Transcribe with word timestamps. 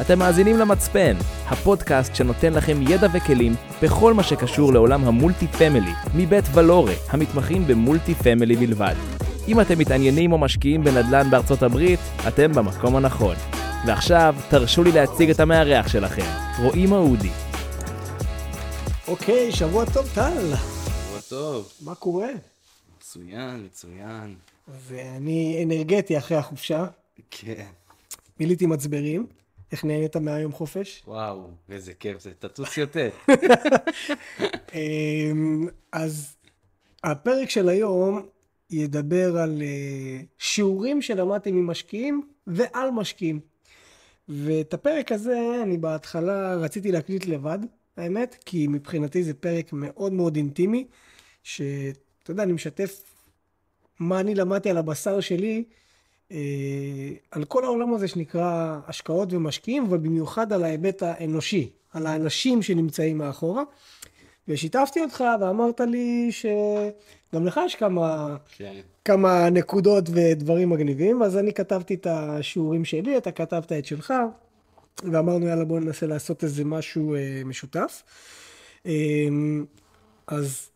אתם 0.00 0.18
מאזינים 0.18 0.56
למצפן, 0.56 1.16
הפודקאסט 1.46 2.14
שנותן 2.14 2.52
לכם 2.52 2.82
ידע 2.82 3.06
וכלים 3.14 3.54
בכל 3.82 4.14
מה 4.14 4.22
שקשור 4.22 4.72
לעולם 4.72 5.04
ה 5.04 5.11
multi 5.11 5.46
family, 5.46 5.90
מבית 6.14 6.44
ולורה, 6.54 6.92
המתמחים 7.08 7.66
ב 7.66 7.74
multi 7.74 8.14
family 8.14 8.56
בלבד. 8.56 8.94
אם 9.48 9.60
אתם 9.60 9.78
מתעניינים 9.78 10.32
או 10.32 10.38
משקיעים 10.38 10.84
בנדל"ן 10.84 11.30
בארצות 11.30 11.62
הברית, 11.62 12.00
אתם 12.28 12.52
במקום 12.52 12.96
הנכון. 12.96 13.36
ועכשיו, 13.86 14.34
תרשו 14.50 14.84
לי 14.84 14.92
להציג 14.92 15.30
את 15.30 15.40
המארח 15.40 15.88
שלכם, 15.88 16.26
רועי 16.62 16.86
מעודי. 16.86 17.30
אוקיי, 19.08 19.52
שבוע 19.52 19.84
טוב, 19.84 20.08
טל. 20.14 20.54
שבוע 20.54 21.20
טוב. 21.28 21.72
מה 21.80 21.94
קורה? 21.94 22.28
מצוין, 22.98 23.66
מצוין. 23.66 24.34
ואני 24.88 25.64
אנרגטי 25.64 26.18
אחרי 26.18 26.36
החופשה. 26.36 26.84
כן. 27.30 27.64
מיליתי 28.40 28.66
מצברים. 28.66 29.26
איך 29.72 29.84
נהנית 29.84 30.16
מהיום 30.16 30.52
חופש? 30.52 31.02
וואו, 31.06 31.50
איזה 31.68 31.94
כיף 31.94 32.20
זה. 32.20 32.30
תטוס 32.38 32.76
יותר. 32.76 33.10
אמ, 34.74 35.68
אז 35.92 36.36
הפרק 37.04 37.50
של 37.50 37.68
היום 37.68 38.26
ידבר 38.70 39.36
על 39.36 39.62
אה, 39.62 40.20
שיעורים 40.38 41.02
שלמדתי 41.02 41.52
ממשקיעים 41.52 42.28
ועל 42.46 42.90
משקיעים. 42.90 43.40
ואת 44.28 44.74
הפרק 44.74 45.12
הזה 45.12 45.38
אני 45.62 45.78
בהתחלה 45.78 46.54
רציתי 46.54 46.92
להקליט 46.92 47.26
לבד, 47.26 47.58
האמת, 47.96 48.36
כי 48.44 48.66
מבחינתי 48.66 49.22
זה 49.24 49.34
פרק 49.34 49.72
מאוד 49.72 50.12
מאוד 50.12 50.36
אינטימי, 50.36 50.86
שאתה 51.42 52.30
יודע, 52.30 52.42
אני 52.42 52.52
משתף 52.52 53.02
מה 54.00 54.20
אני 54.20 54.34
למדתי 54.34 54.70
על 54.70 54.76
הבשר 54.76 55.20
שלי, 55.20 55.64
על 57.30 57.44
כל 57.48 57.64
העולם 57.64 57.94
הזה 57.94 58.08
שנקרא 58.08 58.78
השקעות 58.86 59.32
ומשקיעים, 59.32 59.84
אבל 59.84 59.98
במיוחד 59.98 60.52
על 60.52 60.64
ההיבט 60.64 61.02
האנושי, 61.02 61.70
על 61.92 62.06
האנשים 62.06 62.62
שנמצאים 62.62 63.18
מאחורה. 63.18 63.62
ושיתפתי 64.48 65.00
אותך 65.00 65.24
ואמרת 65.40 65.80
לי 65.80 66.28
שגם 66.32 67.46
לך 67.46 67.60
יש 67.66 67.74
כמה, 67.74 68.36
כן. 68.56 68.74
כמה 69.04 69.50
נקודות 69.50 70.04
ודברים 70.12 70.70
מגניבים, 70.70 71.22
אז 71.22 71.36
אני 71.36 71.52
כתבתי 71.52 71.94
את 71.94 72.06
השיעורים 72.10 72.84
שלי, 72.84 73.16
אתה 73.16 73.32
כתבת 73.32 73.72
את 73.72 73.84
שלך, 73.84 74.14
ואמרנו 75.12 75.46
יאללה 75.46 75.64
בוא 75.64 75.80
ננסה 75.80 76.06
לעשות 76.06 76.44
איזה 76.44 76.64
משהו 76.64 77.14
אה, 77.14 77.42
משותף. 77.44 78.02
אה, 78.86 78.92
אז 80.26 80.68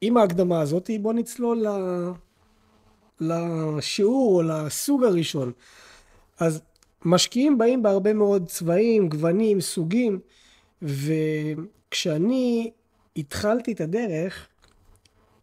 עם 0.00 0.16
ההקדמה 0.16 0.60
הזאת 0.60 0.90
בוא 1.00 1.12
נצלול 1.12 1.66
ל... 1.66 1.68
לשיעור 3.20 4.36
או 4.36 4.42
לסוג 4.42 5.04
הראשון. 5.04 5.52
אז 6.38 6.60
משקיעים 7.04 7.58
באים 7.58 7.82
בהרבה 7.82 8.12
מאוד 8.12 8.46
צבעים, 8.48 9.08
גוונים, 9.08 9.60
סוגים, 9.60 10.20
וכשאני 10.82 12.70
התחלתי 13.16 13.72
את 13.72 13.80
הדרך, 13.80 14.46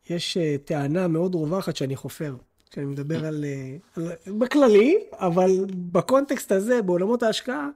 יש 0.09 0.37
אה, 0.37 0.55
טענה 0.65 1.07
מאוד 1.07 1.35
רווחת 1.35 1.75
שאני 1.75 1.95
חופר. 1.95 2.35
כשאני 2.71 2.85
מדבר 2.85 3.25
על, 3.25 3.45
אה, 3.45 3.75
על... 3.95 4.11
בכללי, 4.39 4.97
אבל 5.13 5.65
בקונטקסט 5.91 6.51
הזה, 6.51 6.81
בעולמות 6.81 7.23
ההשקעה, 7.23 7.69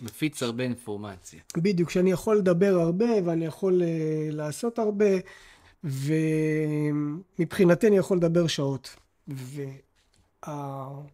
מפיץ 0.00 0.42
הרבה 0.42 0.64
אינפורמציה. 0.64 1.40
בדיוק, 1.56 1.90
שאני 1.90 2.10
יכול 2.10 2.36
לדבר 2.36 2.80
הרבה 2.80 3.06
ואני 3.24 3.46
יכול 3.46 3.82
uh, 3.82 3.84
לעשות 4.34 4.78
הרבה, 4.78 5.04
ומבחינתי 7.38 7.86
אני 7.86 7.96
יכול 7.96 8.16
לדבר 8.16 8.46
שעות. 8.46 8.96
וההבנה 9.28 11.04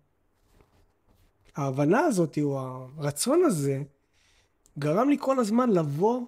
וה... 2.00 2.06
הזאת, 2.06 2.38
או 2.42 2.58
הרצון 2.96 3.42
הזה, 3.44 3.82
גרם 4.78 5.08
לי 5.08 5.16
כל 5.20 5.38
הזמן 5.38 5.70
לבוא 5.70 6.20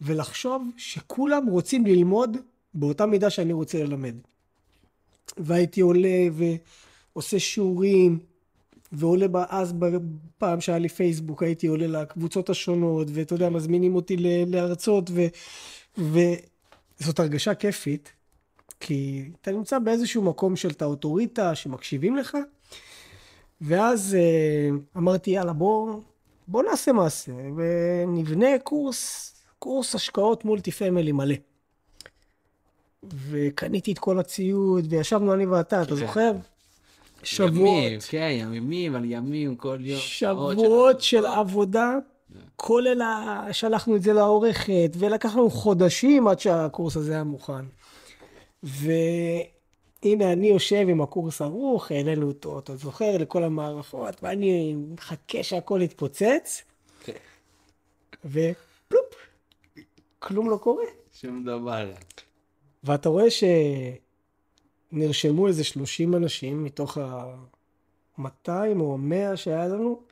ולחשוב 0.00 0.62
שכולם 0.76 1.46
רוצים 1.46 1.86
ללמוד 1.86 2.36
באותה 2.74 3.06
מידה 3.06 3.30
שאני 3.30 3.52
רוצה 3.52 3.84
ללמד. 3.84 4.14
והייתי 5.36 5.80
עולה 5.80 6.28
ועושה 7.12 7.38
שיעורים, 7.38 8.18
ועולה 8.92 9.26
אז 9.48 9.74
פעם 10.38 10.60
שהיה 10.60 10.78
לי 10.78 10.88
פייסבוק, 10.88 11.42
הייתי 11.42 11.66
עולה 11.66 11.86
לקבוצות 11.86 12.50
השונות, 12.50 13.08
ואתה 13.12 13.34
יודע, 13.34 13.48
מזמינים 13.48 13.94
אותי 13.94 14.16
להרצות, 14.46 15.10
ו... 15.10 15.26
וזאת 15.98 17.18
הרגשה 17.18 17.54
כיפית, 17.54 18.12
כי 18.80 19.24
אתה 19.40 19.52
נמצא 19.52 19.78
באיזשהו 19.78 20.22
מקום 20.22 20.56
של 20.56 20.70
את 20.70 20.82
האוטוריטה 20.82 21.54
שמקשיבים 21.54 22.16
לך, 22.16 22.36
ואז 23.60 24.16
אמרתי, 24.96 25.30
יאללה, 25.30 25.52
בוא, 25.52 26.00
בוא 26.48 26.62
נעשה 26.62 26.92
מעשה, 26.92 27.32
ונבנה 27.56 28.58
קורס, 28.62 29.32
קורס 29.58 29.94
השקעות 29.94 30.44
מולטי 30.44 30.70
פמילי 30.70 31.12
מלא. 31.12 31.34
וקניתי 33.30 33.92
את 33.92 33.98
כל 33.98 34.18
הציוד, 34.18 34.86
וישבנו 34.88 35.34
אני 35.34 35.46
ואתה, 35.46 35.82
אתה 35.82 35.96
זוכר? 35.96 36.32
שבועות. 37.22 37.84
ימים, 37.84 38.00
כן, 38.08 38.28
ימים 38.30 38.96
על 38.96 39.04
ימים, 39.04 39.56
כל 39.56 39.78
יום. 39.80 40.00
שבועות 40.00 41.00
של 41.00 41.26
עבודה, 41.26 41.94
כולל 42.56 43.02
שלחנו 43.52 43.96
את 43.96 44.02
זה 44.02 44.12
לעורכת, 44.12 44.90
ולקחנו 44.98 45.50
חודשים 45.50 46.28
עד 46.28 46.40
שהקורס 46.40 46.96
הזה 46.96 47.12
היה 47.12 47.24
מוכן. 47.24 47.64
והנה 48.62 50.32
אני 50.32 50.46
יושב 50.46 50.86
עם 50.88 51.00
הקורס 51.00 51.42
ערוך, 51.42 51.90
העלינו 51.90 52.28
אותו, 52.28 52.58
אתה 52.58 52.76
זוכר, 52.76 53.16
לכל 53.18 53.44
המערכות, 53.44 54.22
ואני 54.22 54.74
מחכה 54.74 55.42
שהכל 55.42 55.80
יתפוצץ, 55.82 56.62
כן. 57.04 57.12
ופלופ, 58.24 59.14
כלום 60.18 60.50
לא 60.50 60.56
קורה. 60.56 60.84
שום 61.12 61.44
דבר. 61.44 61.92
ואתה 62.84 63.08
רואה 63.08 63.26
שנרשמו 64.92 65.48
איזה 65.48 65.64
30 65.64 66.14
אנשים 66.14 66.64
מתוך 66.64 66.98
ה-200 66.98 68.50
או 68.80 68.98
100 68.98 69.36
שהיה 69.36 69.68
לנו, 69.68 70.02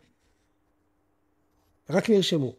רק 1.90 2.10
נרשמו. 2.10 2.52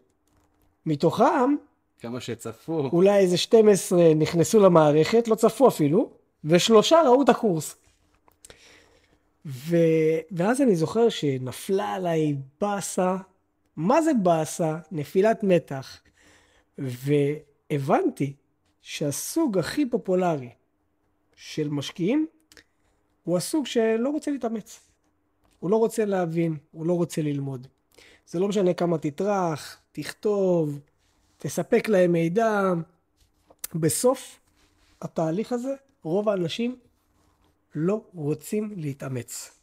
מתוכם, 0.86 1.56
כמה 2.06 2.20
שצפו. 2.20 2.90
אולי 2.94 3.18
איזה 3.18 3.38
12 3.38 4.14
נכנסו 4.14 4.60
למערכת, 4.60 5.28
לא 5.28 5.36
צפו 5.36 5.68
אפילו, 5.68 6.10
ושלושה 6.44 7.02
ראו 7.06 7.22
את 7.22 7.30
הקורס. 7.30 7.76
ו... 9.46 9.78
ואז 10.32 10.62
אני 10.62 10.76
זוכר 10.76 11.10
שנפלה 11.10 11.94
עליי 11.94 12.36
באסה, 12.62 13.18
מה 13.76 14.02
זה 14.02 14.12
באסה? 14.14 14.78
נפילת 14.92 15.44
מתח. 15.44 16.02
והבנתי 16.78 18.34
שהסוג 18.82 19.58
הכי 19.58 19.90
פופולרי 19.90 20.50
של 21.36 21.70
משקיעים 21.70 22.28
הוא 23.24 23.38
הסוג 23.38 23.66
שלא 23.66 24.10
רוצה 24.10 24.32
להתאמץ. 24.32 24.80
הוא 25.60 25.70
לא 25.70 25.76
רוצה 25.76 26.06
להבין, 26.06 26.58
הוא 26.72 26.86
לא 26.86 26.94
רוצה 26.94 27.22
ללמוד. 27.22 27.68
זה 28.28 28.40
לא 28.40 28.48
משנה 28.48 28.74
כמה 28.74 28.98
תטרח, 28.98 29.78
תכתוב, 29.92 30.80
תספק 31.46 31.90
להם 31.90 32.12
מידע. 32.12 32.74
בסוף 33.76 34.40
התהליך 35.02 35.52
הזה, 35.52 35.76
רוב 36.04 36.30
האנשים 36.30 36.76
לא 37.76 38.02
רוצים 38.14 38.74
להתאמץ. 38.78 39.60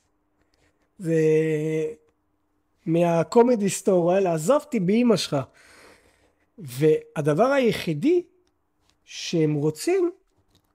זה 0.98 1.14
מהקומדי 2.86 3.70
סטור 3.70 4.12
האלה, 4.12 4.34
עזבתי 4.34 4.80
באימא 4.80 5.16
שלך. 5.16 5.36
והדבר 6.58 7.46
היחידי 7.46 8.22
שהם 9.04 9.54
רוצים 9.54 10.10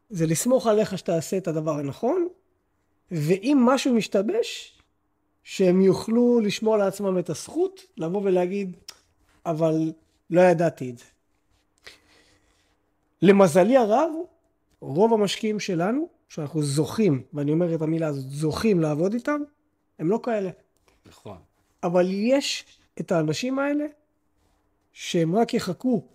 זה 0.10 0.26
לסמוך 0.26 0.68
עליך 0.68 0.98
שתעשה 0.98 1.38
את 1.38 1.48
הדבר 1.48 1.80
הנכון, 1.80 2.28
ואם 3.12 3.58
משהו 3.66 3.94
משתבש, 3.94 4.80
שהם 5.44 5.82
יוכלו 5.82 6.40
לשמור 6.40 6.78
לעצמם 6.78 7.20
את 7.20 7.30
הזכות 7.30 7.82
לבוא 7.98 8.22
ולהגיד, 8.24 8.78
אבל 9.46 9.92
לא 10.30 10.42
ידעתי 10.42 10.90
את 10.90 10.98
זה. 10.98 11.06
למזלי 13.22 13.78
הרב, 13.78 14.12
רוב 14.80 15.14
המשקיעים 15.14 15.60
שלנו, 15.60 16.10
שאנחנו 16.30 16.64
זוכים, 16.64 17.24
ואני 17.34 17.52
אומר 17.52 17.76
את 17.76 17.82
המילה 17.82 18.08
הזאת, 18.08 18.30
זוכים 18.30 18.80
לעבוד 18.80 19.14
איתם, 19.14 19.42
הם 20.00 20.10
לא 20.10 20.20
כאלה. 20.24 20.50
נכון. 21.06 21.38
אבל 21.84 22.08
יש 22.10 22.66
את 23.00 23.12
האנשים 23.12 23.60
האלה 23.60 23.86
שהם 24.94 25.36
רק 25.36 25.54
יחכו 25.54 26.08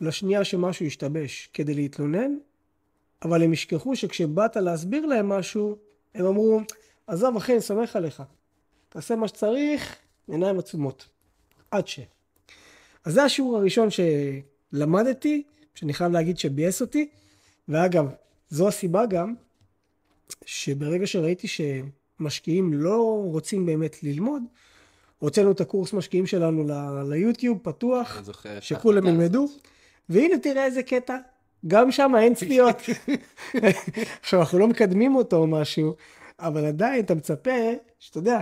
לשנייה 0.00 0.44
שמשהו 0.44 0.86
ישתבש 0.86 1.50
כדי 1.52 1.74
להתלונן, 1.74 2.36
אבל 3.22 3.42
הם 3.42 3.52
ישכחו 3.52 3.96
שכשבאת 3.96 4.56
להסביר 4.56 5.06
להם 5.06 5.28
משהו, 5.28 5.76
הם 6.14 6.26
אמרו, 6.26 6.60
עזוב 7.06 7.36
אחי, 7.36 7.52
אני 7.52 7.60
סומך 7.60 7.96
עליך. 7.96 8.22
תעשה 8.88 9.16
מה 9.16 9.28
שצריך, 9.28 9.96
עיניים 10.28 10.58
עצומות. 10.58 11.08
עד 11.70 11.88
ש... 11.88 12.00
אז 13.06 13.12
זה 13.12 13.22
השיעור 13.24 13.56
הראשון 13.56 13.88
שלמדתי, 13.90 15.42
שאני 15.74 15.94
חייב 15.94 16.12
להגיד 16.12 16.38
שביאס 16.38 16.80
אותי, 16.80 17.08
ואגב, 17.68 18.06
זו 18.48 18.68
הסיבה 18.68 19.06
גם, 19.06 19.34
שברגע 20.44 21.06
שראיתי 21.06 21.46
שמשקיעים 21.48 22.72
לא 22.72 23.22
רוצים 23.24 23.66
באמת 23.66 24.02
ללמוד, 24.02 24.42
הוצאנו 25.18 25.50
את 25.50 25.60
הקורס 25.60 25.92
משקיעים 25.92 26.26
שלנו 26.26 26.64
ל- 26.64 27.12
ליוטיוב, 27.12 27.58
פתוח, 27.62 28.22
שכולם 28.60 29.06
ילמדו. 29.06 29.48
והנה 30.08 30.38
תראה 30.38 30.64
איזה 30.64 30.82
קטע, 30.82 31.16
גם 31.66 31.92
שם 31.92 32.12
אין 32.18 32.34
צפיות. 32.38 32.76
עכשיו 34.20 34.40
אנחנו 34.40 34.58
לא 34.58 34.68
מקדמים 34.68 35.14
אותו 35.16 35.36
או 35.36 35.46
משהו, 35.46 35.94
אבל 36.38 36.64
עדיין 36.64 37.04
אתה 37.04 37.14
מצפה 37.14 37.50
שאתה 37.98 38.18
יודע, 38.18 38.40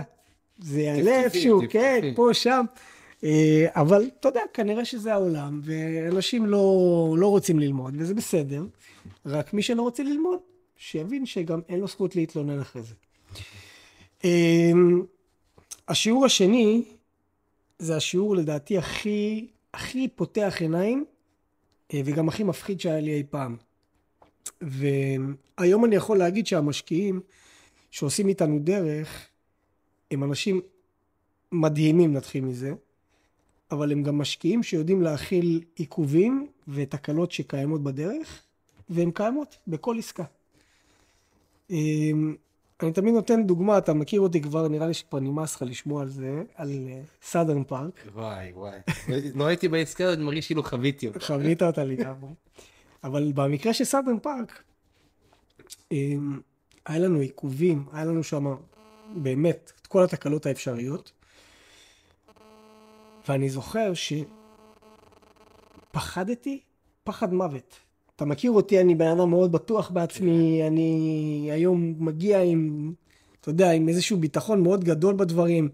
זה 0.59 0.81
יעלה 0.81 1.23
איפשהו. 1.23 1.59
כן, 1.69 1.99
פה, 2.15 2.29
שם. 2.33 2.65
אה, 3.25 3.65
אבל 3.69 4.09
אתה 4.19 4.27
יודע, 4.27 4.41
כנראה 4.53 4.85
שזה 4.85 5.13
העולם, 5.13 5.61
ואנשים 5.63 6.45
לא, 6.45 7.15
לא 7.17 7.27
רוצים 7.27 7.59
ללמוד, 7.59 7.93
וזה 7.97 8.13
בסדר. 8.13 8.65
רק 9.25 9.53
מי 9.53 9.61
שלא 9.61 9.81
רוצה 9.81 10.03
ללמוד, 10.03 10.39
שיבין 10.77 11.25
שגם 11.25 11.61
אין 11.69 11.79
לו 11.79 11.87
זכות 11.87 12.15
להתלונן 12.15 12.59
אחרי 12.59 12.81
זה. 12.81 12.93
אה, 14.25 14.71
השיעור 15.87 16.25
השני, 16.25 16.83
זה 17.79 17.95
השיעור 17.95 18.35
לדעתי 18.35 18.77
הכי, 18.77 19.47
הכי 19.73 20.07
פותח 20.07 20.57
עיניים, 20.59 21.05
אה, 21.93 22.01
וגם 22.05 22.29
הכי 22.29 22.43
מפחיד 22.43 22.79
שהיה 22.79 22.99
לי 22.99 23.13
אי 23.13 23.23
פעם. 23.29 23.57
והיום 24.61 25.85
אני 25.85 25.95
יכול 25.95 26.17
להגיד 26.17 26.47
שהמשקיעים 26.47 27.21
שעושים 27.91 28.27
איתנו 28.27 28.59
דרך, 28.59 29.27
הם 30.11 30.23
אנשים 30.23 30.61
מדהימים, 31.51 32.13
נתחיל 32.13 32.43
מזה, 32.43 32.73
אבל 33.71 33.91
הם 33.91 34.03
גם 34.03 34.17
משקיעים 34.17 34.63
שיודעים 34.63 35.01
להכיל 35.01 35.61
עיכובים 35.75 36.47
ותקלות 36.67 37.31
שקיימות 37.31 37.83
בדרך, 37.83 38.41
והן 38.89 39.11
קיימות 39.11 39.57
בכל 39.67 39.97
עסקה. 39.97 40.23
אמ, 41.69 42.35
אני 42.83 42.93
תמיד 42.93 43.13
נותן 43.13 43.47
דוגמה, 43.47 43.77
אתה 43.77 43.93
מכיר 43.93 44.21
אותי 44.21 44.41
כבר, 44.41 44.67
נראה 44.67 44.87
לי 44.87 44.93
שכבר 44.93 45.19
נמאס 45.19 45.55
לך 45.55 45.61
לשמוע 45.61 46.01
על 46.01 46.09
זה, 46.09 46.43
על 46.55 46.87
Southern 47.21 47.63
Park. 47.63 48.07
וואי 48.13 48.51
וואי. 48.53 48.79
לא 49.35 49.45
הייתי 49.45 49.67
בעסקה 49.67 50.13
אני 50.13 50.23
מרגיש 50.23 50.47
כאילו 50.47 50.63
חוויתי 50.63 51.07
אותה. 51.07 51.19
חווית 51.19 51.63
אותה 51.63 51.83
לגמרי. 51.83 52.29
אבל 53.03 53.31
במקרה 53.35 53.73
של 53.73 53.83
Southern 53.83 54.19
Park, 54.19 54.63
אמ, 55.91 56.39
היה 56.85 56.99
לנו 56.99 57.19
עיכובים, 57.19 57.85
היה 57.91 58.05
לנו 58.05 58.23
שם 58.23 58.55
באמת 59.15 59.71
את 59.81 59.87
כל 59.87 60.03
התקלות 60.03 60.45
האפשריות. 60.45 61.11
ואני 63.29 63.49
זוכר 63.49 63.91
שפחדתי 65.93 66.59
פחד 67.03 67.33
מוות. 67.33 67.79
אתה 68.15 68.25
מכיר 68.25 68.51
אותי, 68.51 68.81
אני 68.81 68.95
בן 68.95 69.07
אדם 69.07 69.29
מאוד 69.29 69.51
בטוח 69.51 69.89
בעצמי, 69.89 70.67
אני 70.67 71.49
היום 71.51 71.95
מגיע 71.97 72.41
עם, 72.41 72.93
אתה 73.41 73.49
יודע, 73.49 73.71
עם 73.71 73.89
איזשהו 73.89 74.17
ביטחון 74.17 74.63
מאוד 74.63 74.83
גדול 74.83 75.15
בדברים. 75.15 75.69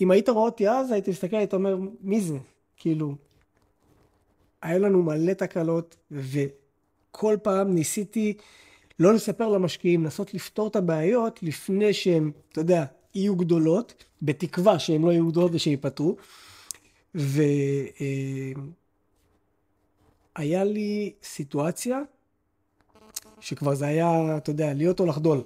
אם 0.00 0.10
היית 0.10 0.28
רואה 0.28 0.44
אותי 0.44 0.68
אז, 0.68 0.90
היית 0.90 1.08
מסתכל, 1.08 1.36
היית 1.36 1.54
אומר, 1.54 1.76
מי 2.00 2.20
זה? 2.20 2.38
כאילו, 2.76 3.14
היה 4.62 4.78
לנו 4.78 5.02
מלא 5.02 5.32
תקלות, 5.32 5.96
וכל 6.10 7.36
פעם 7.42 7.74
ניסיתי 7.74 8.34
לא 8.98 9.14
לספר 9.14 9.48
למשקיעים, 9.48 10.04
לנסות 10.04 10.34
לפתור 10.34 10.68
את 10.68 10.76
הבעיות 10.76 11.42
לפני 11.42 11.92
שהן, 11.92 12.30
אתה 12.52 12.60
יודע, 12.60 12.84
יהיו 13.14 13.36
גדולות, 13.36 14.04
בתקווה 14.22 14.78
שהן 14.78 15.02
לא 15.02 15.10
יהיו 15.10 15.28
גדולות 15.28 15.50
ושייפתרו. 15.54 16.16
והיה 17.14 18.54
לי 20.64 21.12
סיטואציה 21.22 22.00
שכבר 23.40 23.74
זה 23.74 23.86
היה, 23.86 24.36
אתה 24.36 24.50
יודע, 24.50 24.74
להיות 24.74 25.00
או 25.00 25.06
לחדול. 25.06 25.42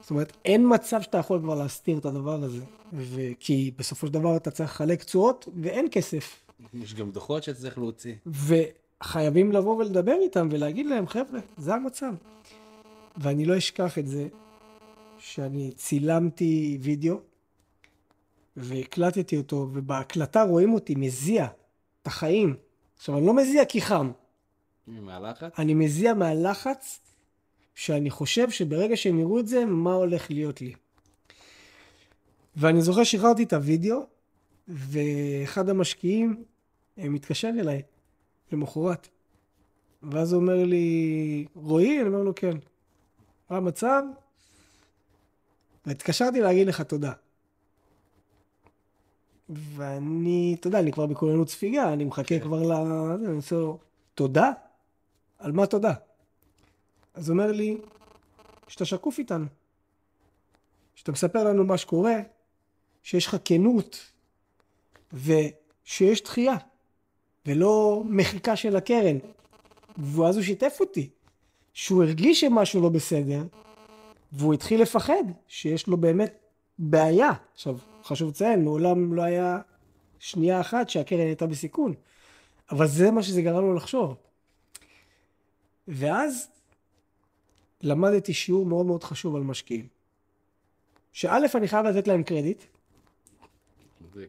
זאת 0.00 0.10
אומרת, 0.10 0.32
אין 0.44 0.74
מצב 0.74 1.02
שאתה 1.02 1.18
יכול 1.18 1.40
כבר 1.40 1.54
להסתיר 1.54 1.98
את 1.98 2.04
הדבר 2.04 2.42
הזה. 2.44 2.64
וכי 2.92 3.70
בסופו 3.76 4.06
של 4.06 4.12
דבר 4.12 4.36
אתה 4.36 4.50
צריך 4.50 4.70
לחלק 4.70 5.04
תשואות 5.04 5.48
ואין 5.62 5.86
כסף. 5.90 6.40
יש 6.74 6.94
גם 6.94 7.10
דוחות 7.10 7.42
שאתה 7.42 7.60
צריך 7.60 7.78
להוציא. 7.78 8.14
וחייבים 8.26 9.52
לבוא 9.52 9.76
ולדבר 9.76 10.16
איתם 10.22 10.48
ולהגיד 10.50 10.86
להם, 10.86 11.06
חבר'ה, 11.06 11.40
זה 11.56 11.74
המצב. 11.74 12.14
ואני 13.16 13.44
לא 13.44 13.58
אשכח 13.58 13.98
את 13.98 14.06
זה 14.06 14.28
שאני 15.32 15.72
צילמתי 15.76 16.78
וידאו 16.80 17.20
והקלטתי 18.56 19.36
אותו, 19.36 19.68
ובהקלטה 19.72 20.42
רואים 20.42 20.72
אותי 20.72 20.94
מזיע 20.94 21.46
את 22.02 22.06
החיים. 22.06 22.56
עכשיו, 22.96 23.18
אני 23.18 23.26
לא 23.26 23.34
מזיע 23.34 23.64
כי 23.64 23.80
חם, 23.80 24.10
מהלחץ? 24.86 25.52
אני 25.58 25.74
מזיע 25.74 26.14
מהלחץ 26.14 27.00
שאני 27.74 28.10
חושב 28.10 28.50
שברגע 28.50 28.96
שהם 28.96 29.18
יראו 29.18 29.40
את 29.40 29.48
זה, 29.48 29.64
מה 29.64 29.92
הולך 29.92 30.30
להיות 30.30 30.60
לי. 30.60 30.72
ואני 32.56 32.82
זוכר 32.82 33.04
שחררתי 33.04 33.42
את 33.42 33.52
הוידאו, 33.52 34.06
ואחד 34.68 35.68
המשקיעים 35.68 36.44
אה, 36.98 37.08
מתקשר 37.08 37.50
אליי 37.60 37.82
למחרת. 38.52 39.08
ואז 40.02 40.32
הוא 40.32 40.40
אומר 40.40 40.64
לי, 40.64 41.46
רועי? 41.54 42.00
אני 42.00 42.08
אומר 42.08 42.22
לו, 42.22 42.34
כן. 42.34 42.56
מה 43.50 43.56
המצב? 43.56 44.02
והתקשרתי 45.86 46.40
להגיד 46.40 46.66
לך 46.66 46.80
תודה. 46.80 47.12
ואני, 49.48 50.56
אתה 50.60 50.66
יודע, 50.66 50.78
אני 50.78 50.92
כבר 50.92 51.06
בכוננות 51.06 51.48
ספיגה, 51.48 51.92
אני 51.92 52.04
מחכה 52.04 52.38
כן. 52.38 52.40
כבר 52.40 52.62
ל... 52.62 52.72
אני 52.72 53.36
עושה 53.36 53.56
לו, 53.56 53.78
תודה? 54.14 54.52
על 55.38 55.52
מה 55.52 55.66
תודה? 55.66 55.94
אז 57.14 57.28
הוא 57.28 57.34
אומר 57.34 57.52
לי, 57.52 57.76
שאתה 58.68 58.84
שקוף 58.84 59.18
איתנו. 59.18 59.46
שאתה 60.94 61.12
מספר 61.12 61.44
לנו 61.44 61.64
מה 61.64 61.78
שקורה, 61.78 62.16
שיש 63.02 63.26
לך 63.26 63.36
כנות, 63.44 64.12
ושיש 65.12 66.22
דחייה, 66.22 66.56
ולא 67.46 68.02
מחיקה 68.06 68.56
של 68.56 68.76
הקרן. 68.76 69.16
ואז 69.98 70.36
הוא 70.36 70.44
שיתף 70.44 70.76
אותי, 70.80 71.10
שהוא 71.72 72.02
הרגיש 72.02 72.40
שמשהו 72.40 72.82
לא 72.82 72.88
בסדר, 72.88 73.42
והוא 74.32 74.54
התחיל 74.54 74.82
לפחד 74.82 75.24
שיש 75.48 75.86
לו 75.86 75.96
באמת 75.96 76.38
בעיה. 76.78 77.30
עכשיו, 77.54 77.78
חשוב 78.02 78.28
לציין, 78.28 78.64
מעולם 78.64 79.14
לא 79.14 79.22
היה 79.22 79.58
שנייה 80.18 80.60
אחת 80.60 80.88
שהקרן 80.88 81.26
הייתה 81.26 81.46
בסיכון. 81.46 81.94
אבל 82.70 82.86
זה 82.86 83.10
מה 83.10 83.22
שזה 83.22 83.42
גרם 83.42 83.64
לו 83.64 83.74
לחשוב. 83.74 84.14
ואז 85.88 86.48
למדתי 87.82 88.34
שיעור 88.34 88.66
מאוד 88.66 88.86
מאוד 88.86 89.04
חשוב 89.04 89.36
על 89.36 89.42
משקיעים. 89.42 89.86
שא', 91.12 91.38
אני 91.54 91.68
חייב 91.68 91.86
לתת 91.86 92.08
להם 92.08 92.22
קרדיט, 92.22 92.62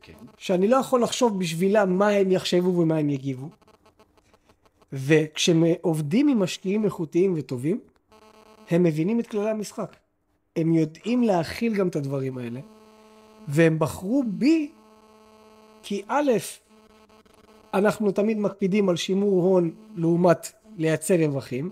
כן. 0.01 0.13
שאני 0.38 0.68
לא 0.68 0.77
יכול 0.77 1.03
לחשוב 1.03 1.39
בשבילם 1.39 1.98
מה 1.98 2.10
הם 2.10 2.32
יחשבו 2.32 2.77
ומה 2.77 2.98
הם 2.98 3.10
יגיבו. 3.10 3.50
וכשהם 4.94 5.63
עובדים 5.82 6.27
עם 6.27 6.39
משקיעים 6.39 6.86
איכותיים 6.86 7.34
וטובים, 7.38 7.79
הם 8.69 8.83
מבינים 8.83 9.19
את 9.19 9.27
כללי 9.27 9.49
המשחק. 9.49 9.95
הם 10.55 10.73
יודעים 10.73 11.23
להכיל 11.23 11.75
גם 11.75 11.88
את 11.88 11.95
הדברים 11.95 12.38
האלה, 12.38 12.59
והם 13.47 13.79
בחרו 13.79 14.23
בי 14.27 14.71
כי 15.83 16.01
א', 16.07 16.31
אנחנו 17.73 18.11
תמיד 18.11 18.39
מקפידים 18.39 18.89
על 18.89 18.95
שימור 18.95 19.43
הון 19.43 19.71
לעומת 19.95 20.51
לייצר 20.77 21.15
רווחים, 21.15 21.69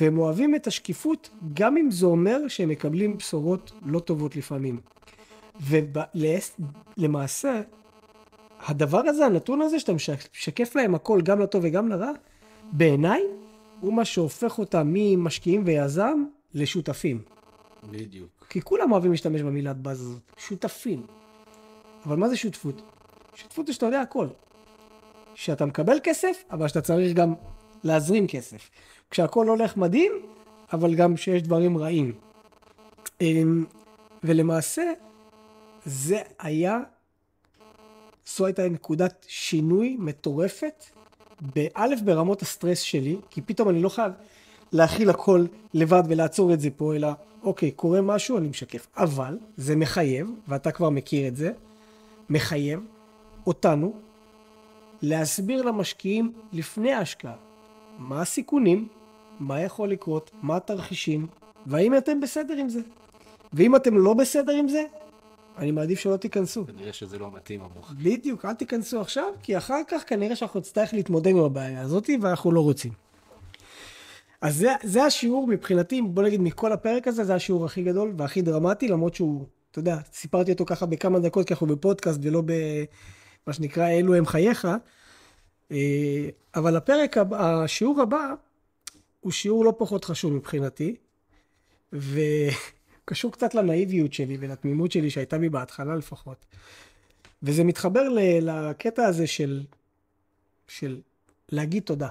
והם 0.00 0.18
אוהבים 0.18 0.54
את 0.54 0.66
השקיפות 0.66 1.30
גם 1.54 1.76
אם 1.76 1.90
זה 1.90 2.06
אומר 2.06 2.48
שהם 2.48 2.68
מקבלים 2.68 3.16
בשורות 3.16 3.72
לא 3.86 3.98
טובות 3.98 4.36
לפעמים. 4.36 4.80
ולמעשה, 5.60 7.60
הדבר 8.66 8.98
הזה, 8.98 9.26
הנתון 9.26 9.60
הזה, 9.60 9.80
שאתה 9.80 9.92
משקף 9.92 10.76
להם 10.76 10.94
הכל, 10.94 11.20
גם 11.20 11.40
לטוב 11.40 11.64
וגם 11.64 11.88
לרע, 11.88 12.10
בעיניי, 12.72 13.22
הוא 13.84 13.94
מה 13.94 14.04
שהופך 14.04 14.58
אותם 14.58 14.90
ממשקיעים 14.92 15.62
ויזם 15.66 16.24
לשותפים. 16.54 17.22
בדיוק. 17.90 18.46
כי 18.48 18.60
כולם 18.60 18.92
אוהבים 18.92 19.10
להשתמש 19.10 19.42
במילת 19.42 19.76
באז 19.76 20.00
הזאת, 20.00 20.22
שותפים. 20.38 21.06
אבל 22.06 22.16
מה 22.16 22.28
זה 22.28 22.36
שותפות? 22.36 22.82
שותפות 23.34 23.66
זה 23.66 23.72
שאתה 23.72 23.86
יודע 23.86 24.00
הכל. 24.00 24.26
שאתה 25.34 25.66
מקבל 25.66 25.98
כסף, 26.02 26.44
אבל 26.50 26.68
שאתה 26.68 26.80
צריך 26.80 27.12
גם 27.16 27.34
להזרים 27.84 28.26
כסף. 28.26 28.70
כשהכל 29.10 29.48
הולך 29.48 29.76
מדהים, 29.76 30.12
אבל 30.72 30.94
גם 30.94 31.16
שיש 31.16 31.42
דברים 31.42 31.78
רעים. 31.78 32.12
אמ, 33.20 33.64
ולמעשה, 34.24 34.92
זה 35.84 36.22
היה, 36.38 36.78
זו 38.36 38.46
הייתה 38.46 38.68
נקודת 38.68 39.26
שינוי 39.28 39.96
מטורפת, 39.98 40.84
באלף 41.54 42.00
ברמות 42.00 42.42
הסטרס 42.42 42.80
שלי, 42.80 43.16
כי 43.30 43.40
פתאום 43.40 43.68
אני 43.68 43.82
לא 43.82 43.88
חייב 43.88 44.12
להכיל 44.72 45.10
הכל 45.10 45.44
לבד 45.74 46.02
ולעצור 46.08 46.52
את 46.52 46.60
זה 46.60 46.70
פה, 46.76 46.94
אלא 46.94 47.08
אוקיי, 47.42 47.70
קורה 47.70 48.00
משהו, 48.00 48.38
אני 48.38 48.48
משקף. 48.48 48.86
אבל 48.96 49.38
זה 49.56 49.76
מחייב, 49.76 50.30
ואתה 50.48 50.72
כבר 50.72 50.90
מכיר 50.90 51.28
את 51.28 51.36
זה, 51.36 51.52
מחייב 52.30 52.80
אותנו 53.46 53.92
להסביר 55.02 55.62
למשקיעים 55.62 56.32
לפני 56.52 56.92
ההשקעה 56.92 57.34
מה 57.98 58.20
הסיכונים, 58.20 58.88
מה 59.40 59.60
יכול 59.60 59.88
לקרות, 59.88 60.30
מה 60.42 60.56
התרחישים, 60.56 61.26
והאם 61.66 61.96
אתם 61.96 62.20
בסדר 62.20 62.54
עם 62.56 62.68
זה. 62.68 62.80
ואם 63.52 63.76
אתם 63.76 63.98
לא 63.98 64.14
בסדר 64.14 64.52
עם 64.52 64.68
זה, 64.68 64.84
אני 65.58 65.70
מעדיף 65.70 65.98
שלא 65.98 66.16
תיכנסו. 66.16 66.66
כנראה 66.66 66.92
שזה 66.92 67.18
לא 67.18 67.30
מתאים 67.32 67.62
עבורך. 67.62 67.92
בדיוק, 68.02 68.44
אל 68.44 68.54
תיכנסו 68.54 69.00
עכשיו, 69.00 69.32
כי 69.42 69.58
אחר 69.58 69.80
כך 69.88 70.02
כנראה 70.06 70.36
שאנחנו 70.36 70.60
נצטרך 70.60 70.94
להתמודד 70.94 71.30
עם 71.30 71.38
הבעיה 71.38 71.80
הזאת, 71.80 72.10
ואנחנו 72.22 72.52
לא 72.52 72.60
רוצים. 72.60 72.92
אז 74.40 74.56
זה, 74.56 74.72
זה 74.82 75.04
השיעור 75.04 75.46
מבחינתי, 75.46 76.02
בוא 76.02 76.22
נגיד 76.22 76.40
מכל 76.40 76.72
הפרק 76.72 77.08
הזה, 77.08 77.24
זה 77.24 77.34
השיעור 77.34 77.64
הכי 77.64 77.82
גדול 77.82 78.14
והכי 78.16 78.42
דרמטי, 78.42 78.88
למרות 78.88 79.14
שהוא, 79.14 79.46
אתה 79.70 79.78
יודע, 79.78 79.98
סיפרתי 80.12 80.52
אותו 80.52 80.64
ככה 80.64 80.86
בכמה 80.86 81.18
דקות, 81.18 81.46
כי 81.46 81.54
אנחנו 81.54 81.66
בפודקאסט 81.66 82.18
ולא 82.22 82.42
במה 82.42 83.52
שנקרא 83.52 83.88
אלו 83.88 84.14
הם 84.14 84.26
חייך. 84.26 84.68
אה, 85.72 86.28
אבל 86.54 86.76
הפרק, 86.76 87.18
הבא, 87.18 87.62
השיעור 87.62 88.00
הבא, 88.00 88.34
הוא 89.20 89.32
שיעור 89.32 89.64
לא 89.64 89.74
פחות 89.78 90.04
חשוב 90.04 90.32
מבחינתי, 90.32 90.96
וקשור 93.04 93.32
קצת 93.32 93.54
לנאיביות 93.54 94.12
שלי 94.12 94.36
ולתמימות 94.40 94.92
שלי 94.92 95.10
שהייתה 95.10 95.38
בי 95.38 95.48
בהתחלה 95.48 95.96
לפחות. 95.96 96.46
וזה 97.42 97.64
מתחבר 97.64 98.08
ל- 98.08 98.40
לקטע 98.50 99.06
הזה 99.06 99.26
של, 99.26 99.64
של 100.68 101.00
להגיד 101.48 101.82
תודה. 101.82 102.08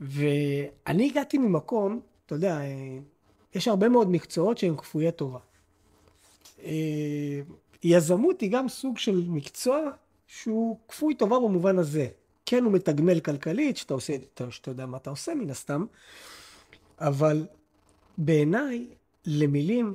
ואני 0.00 1.06
הגעתי 1.10 1.38
ממקום, 1.38 2.00
אתה 2.26 2.34
יודע, 2.34 2.60
אה, 2.60 2.98
יש 3.54 3.68
הרבה 3.68 3.88
מאוד 3.88 4.10
מקצועות 4.10 4.58
שהם 4.58 4.76
כפויי 4.76 5.12
טובה. 5.12 5.38
אה, 6.62 7.40
יזמות 7.82 8.40
היא 8.40 8.50
גם 8.50 8.68
סוג 8.68 8.98
של 8.98 9.24
מקצוע 9.28 9.90
שהוא 10.26 10.78
כפוי 10.88 11.14
טובה 11.14 11.36
במובן 11.38 11.78
הזה. 11.78 12.08
כן, 12.46 12.64
הוא 12.64 12.72
מתגמל 12.72 13.20
כלכלית, 13.20 13.76
שאתה 13.76 13.94
עושה, 13.94 14.12
שאתה 14.50 14.70
יודע 14.70 14.86
מה 14.86 14.96
אתה 14.96 15.10
עושה 15.10 15.34
מן 15.34 15.50
הסתם, 15.50 15.86
אבל 16.98 17.46
בעיניי, 18.18 18.86
למילים 19.26 19.94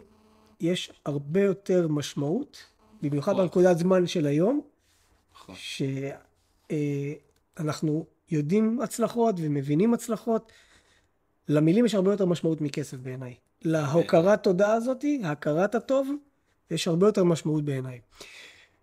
יש 0.60 0.92
הרבה 1.06 1.42
יותר 1.42 1.88
משמעות, 1.88 2.66
במיוחד 3.02 3.32
נכון. 3.32 3.44
בנקודת 3.44 3.78
זמן 3.78 4.08
של 4.08 4.26
היום, 4.26 4.62
נכון. 5.34 5.56
שאנחנו 7.58 8.06
יודעים 8.32 8.82
הצלחות 8.82 9.36
ומבינים 9.38 9.94
הצלחות. 9.94 10.52
למילים 11.48 11.86
יש 11.86 11.96
הרבה 11.96 12.12
יותר 12.12 12.26
משמעות 12.26 12.62
מכסף 12.62 12.98
בעיניי. 12.98 13.36
להוקרת 13.62 14.44
תודה 14.44 14.74
הזאתי, 14.74 15.22
הכרת 15.26 15.76
הטוב, 15.76 16.10
יש 16.72 16.88
הרבה 16.88 17.08
יותר 17.08 17.24
משמעות 17.24 17.66
בעיניי. 17.66 18.00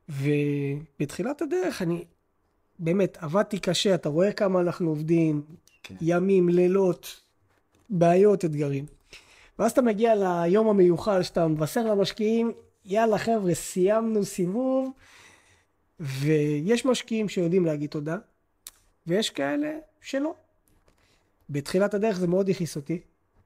ובתחילת 0.08 1.42
הדרך 1.42 1.82
אני 1.82 2.04
באמת 2.78 3.18
עבדתי 3.20 3.58
קשה, 3.58 3.94
אתה 3.94 4.08
רואה 4.08 4.32
כמה 4.32 4.60
אנחנו 4.60 4.88
עובדים, 4.88 5.42
כן. 5.82 5.94
ימים, 6.00 6.48
לילות, 6.48 7.20
בעיות, 7.90 8.44
אתגרים. 8.44 8.86
ואז 9.58 9.70
אתה 9.70 9.82
מגיע 9.82 10.14
ליום 10.14 10.68
המיוחל 10.68 11.22
שאתה 11.22 11.48
מבשר 11.48 11.84
למשקיעים, 11.84 12.52
יאללה 12.84 13.18
חבר'ה, 13.18 13.54
סיימנו 13.54 14.24
סיבוב, 14.24 14.90
ויש 16.00 16.86
משקיעים 16.86 17.28
שיודעים 17.28 17.64
להגיד 17.64 17.90
תודה, 17.90 18.16
ויש 19.06 19.30
כאלה 19.30 19.78
שלא. 20.00 20.34
בתחילת 21.50 21.94
הדרך 21.94 22.18
זה 22.18 22.26
מאוד 22.26 22.48
הכעיס 22.48 22.76
אותי. 22.76 23.00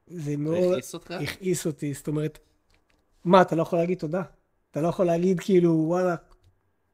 זה 0.07 0.37
מאוד... 0.37 0.71
הכעיס 0.71 0.93
אותך? 0.93 1.11
הכעיס 1.11 1.67
אותי, 1.67 1.93
זאת 1.93 2.07
אומרת, 2.07 2.39
מה, 3.25 3.41
אתה 3.41 3.55
לא 3.55 3.61
יכול 3.61 3.79
להגיד 3.79 3.97
תודה? 3.97 4.21
אתה 4.71 4.81
לא 4.81 4.87
יכול 4.87 5.05
להגיד 5.05 5.39
כאילו, 5.39 5.83
וואלה, 5.87 6.15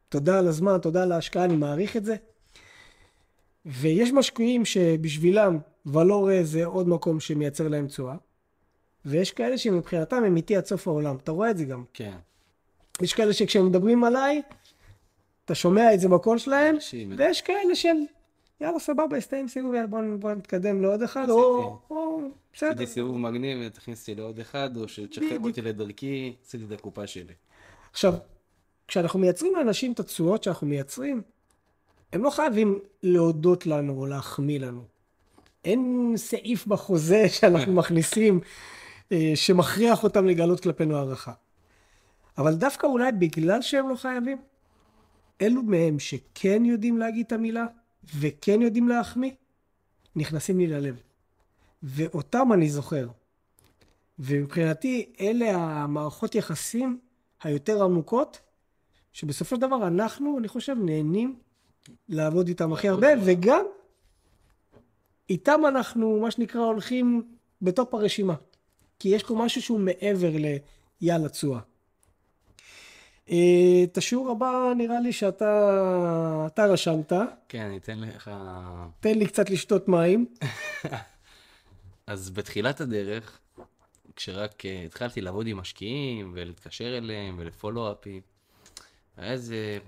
תודה 0.10 0.40
על 0.40 0.48
הזמן, 0.48 0.78
תודה 0.78 1.04
על 1.04 1.12
ההשקעה, 1.12 1.46
אני 1.46 1.56
מעריך 1.56 1.98
את 1.98 2.06
זה. 2.06 2.16
ויש 3.66 4.12
משקיעים 4.12 4.66
שבשבילם 4.66 5.58
ולורה 5.86 6.40
זה 6.44 6.66
עוד 6.66 6.88
מקום 6.88 7.20
שמייצר 7.20 7.68
להם 7.68 7.88
תשואה, 7.88 8.16
ויש 9.08 9.32
כאלה 9.32 9.58
שמבחינתם 9.58 10.24
הם 10.24 10.38
איתי 10.38 10.56
עד 10.56 10.66
סוף 10.66 10.88
העולם. 10.88 11.16
אתה 11.16 11.32
רואה 11.32 11.50
את 11.50 11.58
זה 11.58 11.66
גם. 11.66 11.84
כן. 11.94 12.14
יש 13.02 13.14
כאלה 13.14 13.34
שכשהם 13.34 13.66
מדברים 13.66 14.04
עליי, 14.04 14.42
אתה 15.46 15.56
שומע 15.56 15.94
את 15.94 16.00
זה 16.00 16.10
בקול 16.10 16.38
שלהם, 16.38 16.76
ויש 17.18 17.42
כאלה 17.42 17.76
של, 17.76 17.96
יאללה, 18.62 18.80
סבבה, 18.80 19.18
הסתיים 19.18 19.48
סיבוב, 19.48 19.74
יאללה, 19.74 19.88
בוא, 19.88 20.00
בוא 20.20 20.32
נתקדם 20.32 20.82
לעוד 20.82 21.02
אחד, 21.02 21.30
או, 21.30 21.80
או, 21.90 22.22
בסדר. 22.54 22.70
עשיתי 22.70 22.88
סיבוב 22.88 23.18
מגניב 23.18 23.58
ותכניס 23.66 24.02
אותי 24.02 24.16
לעוד 24.16 24.40
אחד, 24.40 24.78
או 24.78 24.88
שתשחרר. 24.88 25.38
אותי 25.44 25.62
לדרכי, 25.62 26.36
עשיתי 26.46 26.64
את 26.64 26.72
הקופה 26.72 27.08
שלי. 27.08 27.34
עכשיו, 27.92 28.14
כשאנחנו 28.88 29.20
מייצרים 29.20 29.56
לאנשים 29.56 29.92
את 29.92 30.00
התשואות 30.00 30.44
שאנחנו 30.44 30.68
מייצרים, 30.68 31.22
הם 32.14 32.24
לא 32.24 32.30
חייבים 32.30 32.80
להודות 33.04 33.66
לנו 33.66 34.00
או 34.00 34.06
להחמיא 34.06 34.60
לנו. 34.60 34.84
אין 35.66 36.14
סעיף 36.18 36.68
בחוזה 36.68 37.30
שאנחנו 37.30 37.74
מכניסים 37.74 38.40
שמכריח 39.36 40.04
אותם 40.04 40.26
לגלות 40.26 40.60
כלפינו 40.60 40.96
הערכה. 40.96 41.32
אבל 42.38 42.56
דווקא 42.56 42.88
אולי 42.88 43.12
בגלל 43.12 43.62
שהם 43.62 43.90
לא 43.90 43.96
חייבים, 43.96 44.38
אלו 45.42 45.64
מהם 45.64 46.00
שכן 46.00 46.66
יודעים 46.66 46.98
להגיד 46.98 47.26
את 47.26 47.32
המילה 47.32 47.66
וכן 48.16 48.62
יודעים 48.62 48.88
להחמיא, 48.88 49.32
נכנסים 50.16 50.60
לי 50.60 50.68
ללב. 50.68 51.02
ואותם 51.84 52.54
אני 52.54 52.70
זוכר. 52.70 53.08
ומבחינתי 54.20 55.14
אלה 55.20 55.56
המערכות 55.56 56.36
יחסים 56.36 57.00
היותר 57.44 57.84
עמוקות, 57.84 58.40
שבסופו 59.14 59.56
של 59.56 59.62
דבר 59.62 59.88
אנחנו, 59.88 60.38
אני 60.40 60.48
חושב, 60.48 60.76
נהנים 60.80 61.40
לעבוד 62.10 62.48
איתם 62.48 62.74
הכי 62.74 62.90
הרבה, 62.90 63.08
וגם 63.26 63.66
איתם 65.30 65.62
אנחנו, 65.68 66.20
מה 66.20 66.32
שנקרא, 66.32 66.62
הולכים 66.62 67.24
בטופ 67.62 67.94
הרשימה. 67.94 68.34
כי 69.00 69.10
יש 69.10 69.24
פה 69.24 69.36
משהו 69.36 69.62
שהוא 69.62 69.80
מעבר 69.80 70.32
ליאללה 71.02 71.30
תשואה. 71.30 71.60
אה, 73.30 73.84
את 73.84 73.98
השיעור 73.98 74.32
הבא 74.32 74.74
נראה 74.78 75.00
לי 75.00 75.14
שאתה 75.14 76.48
אתה 76.48 76.66
רשמת, 76.66 77.14
כן, 77.50 77.62
אני 77.62 77.78
אתן 77.78 78.00
לך... 78.00 78.32
תן 79.00 79.20
לי 79.20 79.28
קצת 79.28 79.50
לשתות 79.50 79.88
מים. 79.88 80.26
אז 82.08 82.30
בתחילת 82.30 82.82
הדרך, 82.82 83.40
כשרק 84.16 84.62
uh, 84.62 84.86
התחלתי 84.86 85.22
לעבוד 85.22 85.48
עם 85.48 85.58
משקיעים 85.58 86.32
ולהתקשר 86.36 86.98
אליהם 86.98 87.36
ולפולו-אפים, 87.40 88.22
היה 89.18 89.32
איזה, 89.32 89.80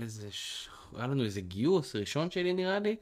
איזה, 0.00 0.28
ש... 0.30 0.68
היה 0.96 1.06
לנו 1.06 1.24
איזה 1.24 1.40
גיוס 1.40 1.96
ראשון 1.96 2.30
שלי 2.30 2.52
נראה 2.52 2.78
לי, 2.78 2.96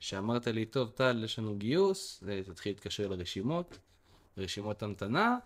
שאמרת 0.00 0.46
לי, 0.46 0.64
טוב 0.66 0.90
טל, 0.90 1.22
יש 1.24 1.38
לנו 1.38 1.56
גיוס, 1.56 2.24
אה, 2.28 2.42
תתחיל 2.42 2.72
להתקשר 2.72 3.08
לרשימות, 3.08 3.78
רשימות 4.38 4.82
המתנה, 4.82 5.38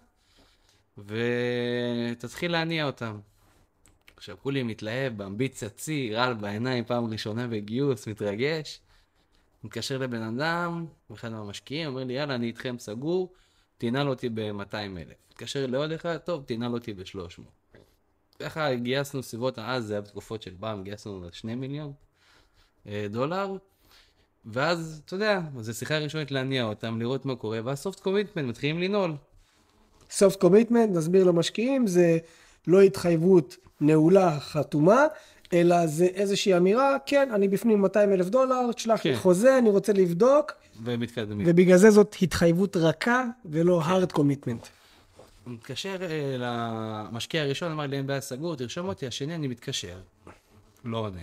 ותתחיל 0.99 2.53
להניע 2.53 2.87
אותם. 2.87 3.19
עכשיו 4.17 4.37
כולי 4.43 4.63
מתלהב, 4.63 5.17
באמביציית 5.17 5.79
שיא, 5.79 6.17
רעל 6.17 6.35
בעיניים, 6.35 6.85
פעם 6.85 7.05
ראשונה 7.05 7.47
בגיוס, 7.47 8.07
מתרגש. 8.07 8.81
מתקשר 9.65 9.99
לבן 9.99 10.23
אדם, 10.23 10.87
אחד 11.15 11.29
מהמשקיעים, 11.29 11.89
אומר 11.89 12.05
לי, 12.05 12.13
יאללה, 12.13 12.35
אני 12.35 12.47
איתכם 12.47 12.79
סגור, 12.79 13.33
תנעל 13.79 14.09
אותי 14.09 14.29
ב-200 14.29 14.75
אלף. 14.75 15.17
מתקשר 15.31 15.67
לעוד 15.67 15.93
אחד, 15.93 16.17
טוב, 16.17 16.45
תנעל 16.47 16.73
אותי 16.73 16.95
ב-300. 16.95 17.79
ככה 18.39 18.75
גייסנו 18.75 19.23
סביבות, 19.23 19.59
אז 19.59 19.85
זה 19.85 19.95
היה 19.95 20.01
בתקופות 20.01 20.43
של 20.43 20.55
פעם, 20.61 20.85
גייסנו 20.85 21.29
2 21.33 21.61
מיליון 21.61 21.93
אה, 22.87 23.07
דולר. 23.11 23.57
ואז, 24.47 25.03
אתה 25.05 25.15
יודע, 25.15 25.41
זו 25.61 25.75
שיחה 25.75 25.99
ראשונית 25.99 26.31
להניע 26.31 26.65
אותם, 26.65 27.01
לראות 27.01 27.27
מה 27.27 27.37
קורה, 27.37 27.61
ואז 27.65 27.79
soft 27.79 28.01
commitment 28.01 28.49
מתחילים 28.49 28.81
לנעול. 28.81 29.15
soft 30.11 30.41
commitment, 30.41 30.97
נסביר 30.97 31.25
למשקיעים, 31.25 31.87
זה 31.87 32.19
לא 32.67 32.81
התחייבות 32.81 33.57
נעולה 33.81 34.41
חתומה, 34.41 35.07
אלא 35.53 35.87
זה 35.87 36.05
איזושהי 36.05 36.57
אמירה, 36.57 36.97
כן, 37.07 37.29
אני 37.35 37.49
בפנים 37.49 37.81
200 37.81 38.13
אלף 38.13 38.29
דולר, 38.29 38.73
תשלח 38.73 39.05
לי 39.05 39.15
כן. 39.15 39.21
חוזה, 39.21 39.59
אני 39.59 39.71
רוצה 39.71 39.93
לבדוק, 39.93 40.53
ומתקדמים. 40.83 41.47
ובגלל 41.51 41.77
זה 41.77 41.91
זאת 41.91 42.17
התחייבות 42.23 42.77
רכה 42.77 43.25
ולא 43.45 43.83
hard 43.83 44.17
commitment. 44.17 44.67
מתקשר 45.47 45.97
אה, 46.03 46.37
למשקיע 46.39 47.43
הראשון, 47.43 47.73
אמר 47.73 47.87
לי, 47.87 47.97
אין 47.97 48.07
בעיה 48.07 48.21
סגור, 48.21 48.57
תרשום 48.57 48.89
אותי, 48.89 49.07
השני 49.07 49.35
אני 49.35 49.49
מתקשר. 49.49 49.97
לא 50.85 50.99
עונה. 50.99 51.21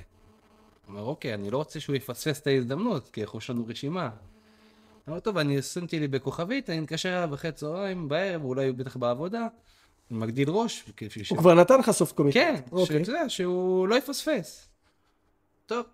אמר, 0.91 1.01
אוקיי, 1.01 1.33
אני 1.33 1.51
לא 1.51 1.57
רוצה 1.57 1.79
שהוא 1.79 1.95
יפספס 1.95 2.39
את 2.41 2.47
ההזדמנות, 2.47 3.09
כי 3.13 3.21
יש 3.37 3.49
לנו 3.49 3.65
רשימה. 3.67 4.09
אמר, 5.09 5.19
טוב, 5.19 5.37
אני 5.37 5.61
שמתי 5.61 5.99
לי 5.99 6.07
בכוכבית, 6.07 6.69
אני 6.69 6.79
מתקשר 6.79 7.09
אליו 7.17 7.33
אחרי 7.33 7.51
צהריים, 7.51 8.09
בערב, 8.09 8.43
אולי 8.43 8.67
הוא 8.67 8.75
בטח 8.77 8.97
בעבודה. 8.97 9.47
אני 10.11 10.19
מגדיל 10.19 10.49
ראש, 10.49 10.83
בשביל 11.01 11.25
ש... 11.25 11.29
הוא 11.29 11.37
כבר 11.37 11.53
נתן 11.53 11.79
לך 11.79 11.91
סופט 11.91 12.15
קומיטמנט. 12.15 12.45
כן, 12.45 12.61
אוקיי. 12.71 12.99
שאתה 12.99 13.11
יודע, 13.11 13.29
שהוא 13.29 13.87
לא 13.87 13.95
יפספס. 13.95 14.67
טוב, 15.65 15.85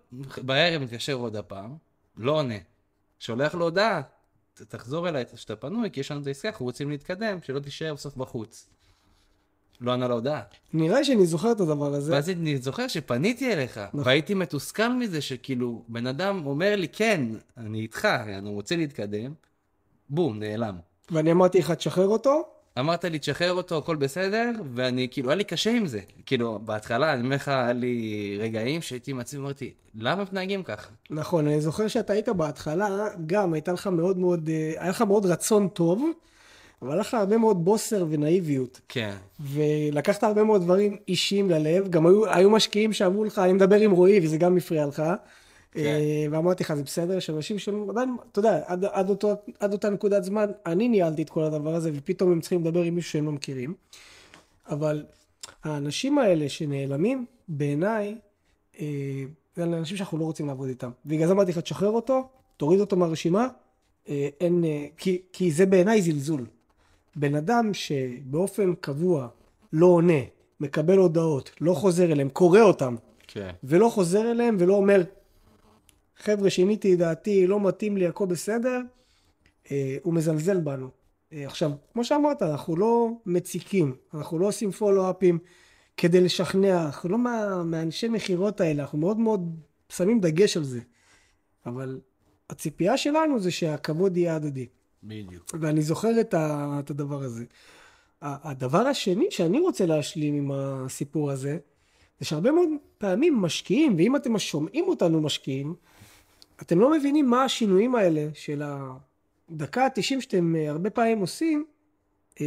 בערב 0.42 0.82
מתקשר 0.82 1.12
עוד 1.14 1.36
הפעם, 1.36 1.76
לא 2.16 2.32
עונה. 2.32 2.54
שולח 3.18 3.54
לו 3.54 3.64
הודעה, 3.64 4.02
"ת- 4.54 4.62
תחזור 4.62 5.08
אליי 5.08 5.24
כשאתה 5.34 5.56
פנוי, 5.56 5.90
כי 5.90 6.00
יש 6.00 6.10
לנו 6.10 6.20
את 6.22 6.26
העסקה, 6.26 6.48
אנחנו 6.48 6.64
רוצים 6.66 6.90
להתקדם, 6.90 7.38
שלא 7.42 7.58
תישאר 7.60 7.94
בסוף 7.94 8.16
בחוץ. 8.16 8.68
לא 9.80 9.92
ענה 9.92 10.08
להודעה. 10.08 10.40
נראה 10.72 11.04
שאני 11.04 11.26
זוכר 11.26 11.52
את 11.52 11.60
הדבר 11.60 11.94
הזה. 11.94 12.12
ואז 12.12 12.30
אני 12.30 12.58
זוכר 12.58 12.88
שפניתי 12.88 13.52
אליך, 13.52 13.80
והייתי 13.94 14.34
מתוסכל 14.34 14.88
מזה 14.88 15.20
שכאילו, 15.20 15.82
בן 15.88 16.06
אדם 16.06 16.46
אומר 16.46 16.76
לי, 16.76 16.88
כן, 16.88 17.22
אני 17.56 17.80
איתך, 17.80 18.04
אני 18.04 18.48
רוצה 18.48 18.76
להתקדם, 18.76 19.32
בום, 20.10 20.38
נעלם. 20.38 20.76
ואני 21.10 21.32
אמרתי 21.32 21.58
לך, 21.58 21.70
תשחרר 21.70 22.06
אותו, 22.06 22.42
אמרת 22.78 23.04
לי, 23.04 23.18
תשחרר 23.18 23.52
אותו, 23.52 23.78
הכל 23.78 23.96
בסדר, 23.96 24.52
ואני, 24.74 25.08
כאילו, 25.10 25.30
היה 25.30 25.36
לי 25.36 25.44
קשה 25.44 25.70
עם 25.70 25.86
זה. 25.86 26.00
כאילו, 26.26 26.58
בהתחלה, 26.64 27.12
אני 27.12 27.22
אומר 27.22 27.36
לך, 27.36 27.48
היה 27.48 27.72
לי 27.72 28.36
רגעים 28.40 28.82
שהייתי 28.82 29.12
עצמי, 29.20 29.40
אמרתי, 29.40 29.72
למה 29.94 30.22
מתנהגים 30.22 30.62
ככה? 30.62 30.90
נכון, 31.10 31.46
אני 31.46 31.60
זוכר 31.60 31.88
שאתה 31.88 32.12
היית 32.12 32.28
בהתחלה, 32.28 33.08
גם 33.26 33.52
הייתה 33.52 33.72
לך 33.72 33.86
מאוד 33.86 34.18
מאוד, 34.18 34.48
אה, 34.48 34.72
היה 34.78 34.90
לך 34.90 35.02
מאוד 35.02 35.26
רצון 35.26 35.68
טוב, 35.68 36.10
אבל 36.82 36.90
היה 36.90 37.00
לך 37.00 37.14
הרבה 37.14 37.38
מאוד 37.38 37.64
בוסר 37.64 38.06
ונאיביות. 38.10 38.80
כן. 38.88 39.14
ולקחת 39.40 40.24
הרבה 40.24 40.44
מאוד 40.44 40.62
דברים 40.62 40.96
אישיים 41.08 41.50
ללב, 41.50 41.88
גם 41.88 42.06
היו, 42.06 42.26
היו 42.26 42.50
משקיעים 42.50 42.92
שאמרו 42.92 43.24
לך, 43.24 43.38
אני 43.38 43.52
מדבר 43.52 43.80
עם 43.80 43.90
רועי, 43.90 44.20
וזה 44.22 44.36
גם 44.36 44.56
הפריע 44.56 44.86
לך. 44.86 45.02
כן. 45.72 45.80
אה, 45.80 46.26
ואמרתי 46.30 46.64
לך, 46.64 46.74
זה 46.74 46.82
בסדר, 46.82 47.16
יש 47.16 47.30
אנשים 47.30 47.58
שהם 47.58 47.90
עדיין, 47.90 48.16
אתה 48.32 48.38
יודע, 48.38 48.60
עד, 48.66 48.84
עד, 48.84 49.10
אותו, 49.10 49.34
עד 49.60 49.72
אותה 49.72 49.90
נקודת 49.90 50.24
זמן, 50.24 50.46
אני 50.66 50.88
ניהלתי 50.88 51.22
את 51.22 51.30
כל 51.30 51.42
הדבר 51.42 51.74
הזה, 51.74 51.90
ופתאום 51.94 52.32
הם 52.32 52.40
צריכים 52.40 52.60
לדבר 52.60 52.82
עם 52.82 52.94
מישהו 52.94 53.10
שהם 53.10 53.26
לא 53.26 53.32
מכירים. 53.32 53.74
אבל 54.68 55.04
האנשים 55.64 56.18
האלה 56.18 56.48
שנעלמים, 56.48 57.24
בעיניי, 57.48 58.14
אה, 58.80 58.86
זה 59.56 59.64
אנשים 59.64 59.96
שאנחנו 59.96 60.18
לא 60.18 60.24
רוצים 60.24 60.46
לעבוד 60.46 60.68
איתם. 60.68 60.90
בגלל 61.06 61.26
זה 61.26 61.32
אמרתי 61.32 61.50
לך, 61.50 61.58
תשחרר 61.58 61.90
אותו, 61.90 62.28
תוריד 62.56 62.80
אותו 62.80 62.96
מהרשימה, 62.96 63.48
אה, 64.08 64.28
אין, 64.40 64.64
אה, 64.64 64.86
כי, 64.96 65.22
כי 65.32 65.50
זה 65.50 65.66
בעיניי 65.66 66.02
זלזול. 66.02 66.46
בן 67.18 67.34
אדם 67.34 67.74
שבאופן 67.74 68.74
קבוע 68.74 69.28
לא 69.72 69.86
עונה, 69.86 70.20
מקבל 70.60 70.98
הודעות, 70.98 71.50
לא 71.60 71.74
חוזר 71.74 72.12
אליהם, 72.12 72.28
קורא 72.28 72.60
אותם, 72.60 72.96
כן. 73.26 73.50
ולא 73.64 73.88
חוזר 73.88 74.30
אליהם 74.30 74.56
ולא 74.58 74.74
אומר, 74.74 75.02
חבר'ה, 76.16 76.50
שיניתי 76.50 76.94
את 76.94 76.98
דעתי, 76.98 77.46
לא 77.46 77.60
מתאים 77.60 77.96
לי, 77.96 78.06
הכל 78.06 78.26
בסדר, 78.26 78.80
אה, 79.70 79.96
הוא 80.02 80.14
מזלזל 80.14 80.60
בנו. 80.60 80.88
אה, 81.32 81.46
עכשיו, 81.46 81.70
כמו 81.92 82.04
שאמרת, 82.04 82.42
אנחנו 82.42 82.76
לא 82.76 83.10
מציקים, 83.26 83.96
אנחנו 84.14 84.38
לא 84.38 84.46
עושים 84.46 84.70
פולו-אפים 84.70 85.38
כדי 85.96 86.20
לשכנע, 86.20 86.84
אנחנו 86.84 87.08
לא 87.08 87.18
מה, 87.18 87.62
מהאנשי 87.62 88.08
מכירות 88.08 88.60
האלה, 88.60 88.82
אנחנו 88.82 88.98
מאוד 88.98 89.18
מאוד 89.18 89.60
שמים 89.88 90.20
דגש 90.20 90.56
על 90.56 90.64
זה. 90.64 90.80
אבל 91.66 92.00
הציפייה 92.50 92.96
שלנו 92.96 93.40
זה 93.40 93.50
שהכבוד 93.50 94.16
יהיה 94.16 94.36
הדדי. 94.36 94.66
בדיוק. 95.02 95.54
ואני 95.60 95.82
זוכר 95.82 96.20
את, 96.20 96.34
ה, 96.34 96.76
את 96.84 96.90
הדבר 96.90 97.22
הזה. 97.22 97.44
הדבר 98.22 98.86
השני 98.86 99.26
שאני 99.30 99.60
רוצה 99.60 99.86
להשלים 99.86 100.34
עם 100.34 100.50
הסיפור 100.52 101.30
הזה, 101.30 101.58
זה 102.20 102.26
שהרבה 102.26 102.50
מאוד 102.50 102.68
פעמים 102.98 103.36
משקיעים, 103.36 103.96
ואם 103.96 104.16
אתם 104.16 104.38
שומעים 104.38 104.88
אותנו 104.88 105.20
משקיעים, 105.20 105.74
אתם 106.62 106.80
לא 106.80 106.90
מבינים 106.92 107.30
מה 107.30 107.44
השינויים 107.44 107.94
האלה 107.94 108.28
של 108.34 108.62
הדקה 108.64 109.84
ה-90 109.84 110.20
שאתם 110.20 110.56
אה, 110.56 110.70
הרבה 110.70 110.90
פעמים 110.90 111.18
עושים, 111.18 111.64
אה, 112.40 112.46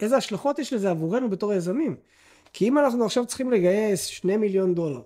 איזה 0.00 0.16
השלכות 0.16 0.58
יש 0.58 0.72
לזה 0.72 0.90
עבורנו 0.90 1.30
בתור 1.30 1.54
יזמים. 1.54 1.96
כי 2.52 2.68
אם 2.68 2.78
אנחנו 2.78 3.04
עכשיו 3.04 3.26
צריכים 3.26 3.50
לגייס 3.50 4.04
2 4.04 4.40
מיליון 4.40 4.74
דולר, 4.74 5.02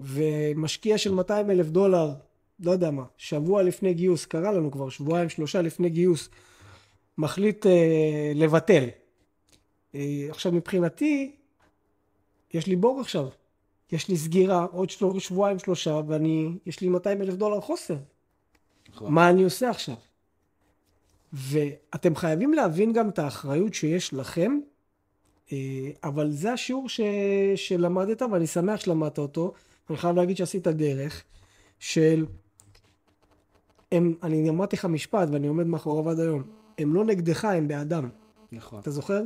ומשקיע 0.00 0.98
של 0.98 1.14
200 1.14 1.50
אלף 1.50 1.66
דולר, 1.66 2.14
לא 2.60 2.70
יודע 2.70 2.90
מה, 2.90 3.04
שבוע 3.16 3.62
לפני 3.62 3.94
גיוס, 3.94 4.26
קרה 4.26 4.52
לנו 4.52 4.70
כבר 4.70 4.88
שבועיים 4.88 5.28
שלושה 5.28 5.62
לפני 5.62 5.90
גיוס, 5.90 6.28
מחליט 7.18 7.66
אה, 7.66 8.32
לבטל. 8.34 8.84
אה, 9.94 10.26
עכשיו 10.30 10.52
מבחינתי, 10.52 11.36
יש 12.54 12.66
לי 12.66 12.76
בור 12.76 13.00
עכשיו. 13.00 13.28
יש 13.92 14.08
לי 14.08 14.16
סגירה 14.16 14.66
עוד 14.72 14.90
של... 14.90 15.18
שבועיים 15.18 15.58
שלושה, 15.58 16.00
ואני, 16.08 16.48
יש 16.66 16.80
לי 16.80 16.88
200 16.88 17.22
אלף 17.22 17.34
דולר 17.34 17.60
חוסר. 17.60 17.96
נכון. 18.88 19.12
מה 19.12 19.30
אני 19.30 19.44
עושה 19.44 19.70
עכשיו? 19.70 19.94
ואתם 21.32 22.16
חייבים 22.16 22.54
להבין 22.54 22.92
גם 22.92 23.08
את 23.08 23.18
האחריות 23.18 23.74
שיש 23.74 24.14
לכם, 24.14 24.58
אה, 25.52 25.90
אבל 26.04 26.30
זה 26.30 26.52
השיעור 26.52 26.88
ש... 26.88 27.00
שלמדת, 27.56 28.22
ואני 28.22 28.46
שמח 28.46 28.80
שלמדת 28.80 29.18
אותו. 29.18 29.52
אני 29.90 29.98
חייב 29.98 30.16
להגיד 30.16 30.36
שעשית 30.36 30.66
דרך 30.68 31.24
של... 31.78 32.26
הם, 33.96 34.14
אני 34.22 34.50
אמרתי 34.50 34.76
לך 34.76 34.84
משפט, 34.84 35.28
ואני 35.32 35.46
עומד 35.46 35.66
מאחוריו 35.66 36.10
עד 36.10 36.20
היום. 36.20 36.42
הם 36.78 36.94
לא 36.94 37.04
נגדך, 37.04 37.44
הם 37.44 37.68
בעדם. 37.68 38.08
נכון. 38.52 38.80
אתה 38.80 38.90
זוכר? 38.90 39.22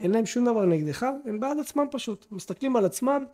אין 0.00 0.10
להם 0.10 0.26
שום 0.26 0.44
דבר 0.44 0.66
נגדך, 0.66 1.06
הם 1.24 1.40
בעד 1.40 1.58
עצמם 1.58 1.86
פשוט. 1.90 2.26
מסתכלים 2.32 2.76
על 2.76 2.84
עצמם, 2.84 3.24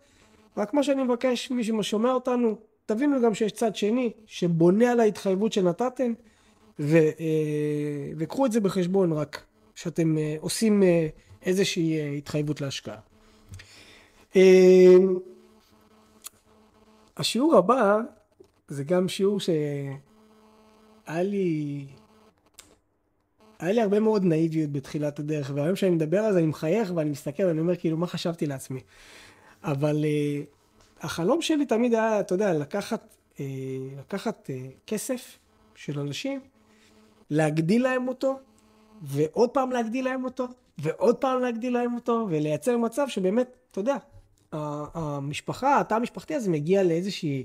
רק 0.57 0.75
מה 0.75 0.83
שאני 0.83 1.03
מבקש, 1.03 1.51
מי 1.51 1.65
ששומע 1.65 2.13
אותנו, 2.13 2.57
תבינו 2.87 3.23
גם 3.23 3.35
שיש 3.35 3.53
צד 3.53 3.77
שני 3.77 4.13
שבונה 4.27 4.93
על 4.93 5.01
ההתחייבות 5.01 5.53
שנתתם, 5.53 6.13
ו, 6.81 6.97
אה, 6.97 8.11
וקחו 8.17 8.47
את 8.47 8.53
זה 8.53 8.61
בחשבון 8.61 9.13
רק, 9.13 9.45
שאתם 9.75 10.19
אה, 10.19 10.37
עושים 10.41 10.83
אה, 10.83 11.09
איזושהי 11.47 12.19
התחייבות 12.19 12.61
להשקעה. 12.61 12.99
השיעור 17.17 17.57
הבא 17.57 17.99
זה 18.69 18.85
גם 18.85 19.09
שיעור 19.09 19.39
שהיה 21.09 21.23
לי 21.23 21.87
היה 23.59 23.73
לי 23.73 23.81
הרבה 23.81 24.01
מאוד 24.01 24.25
נאיביות 24.25 24.73
בתחילת 24.73 25.19
הדרך, 25.19 25.51
והיום 25.55 25.75
כשאני 25.75 25.91
מדבר 25.91 26.19
על 26.19 26.33
זה 26.33 26.39
אני 26.39 26.47
מחייך 26.47 26.93
ואני 26.95 27.11
מסתכל 27.11 27.43
ואני 27.45 27.61
אומר 27.61 27.77
כאילו 27.77 27.97
מה 27.97 28.07
חשבתי 28.07 28.47
לעצמי. 28.47 28.81
אבל 29.65 30.05
uh, 30.05 31.05
החלום 31.05 31.43
שלי 31.43 31.67
תמיד 31.67 31.95
היה, 31.95 32.21
אתה 32.21 32.35
יודע, 32.35 32.53
לקחת, 32.53 33.17
uh, 33.35 33.41
לקחת 33.99 34.51
uh, 34.51 34.73
כסף 34.87 35.39
של 35.75 36.01
אנשים, 36.01 36.41
להגדיל 37.31 37.83
להם 37.83 38.09
אותו, 38.09 38.39
ועוד 39.03 39.51
פעם 39.51 39.71
להגדיל 39.71 40.05
להם 40.05 40.25
אותו, 40.25 40.47
ועוד 40.79 41.17
פעם 41.17 41.41
להגדיל 41.41 41.73
להם 41.73 41.95
אותו, 41.95 42.27
ולייצר 42.31 42.77
מצב 42.77 43.09
שבאמת, 43.09 43.57
אתה 43.71 43.81
יודע, 43.81 43.97
המשפחה, 44.53 45.81
התא 45.81 45.95
המשפחתי 45.95 46.35
הזה 46.35 46.51
מגיע 46.51 46.83
לאיזושהי 46.83 47.45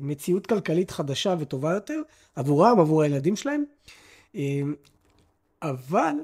מציאות 0.00 0.46
כלכלית 0.46 0.90
חדשה 0.90 1.34
וטובה 1.38 1.72
יותר, 1.72 2.00
עבורם, 2.36 2.80
עבור 2.80 3.02
הילדים 3.02 3.36
שלהם. 3.36 3.64
אמ, 4.34 4.74
אבל 5.62 6.14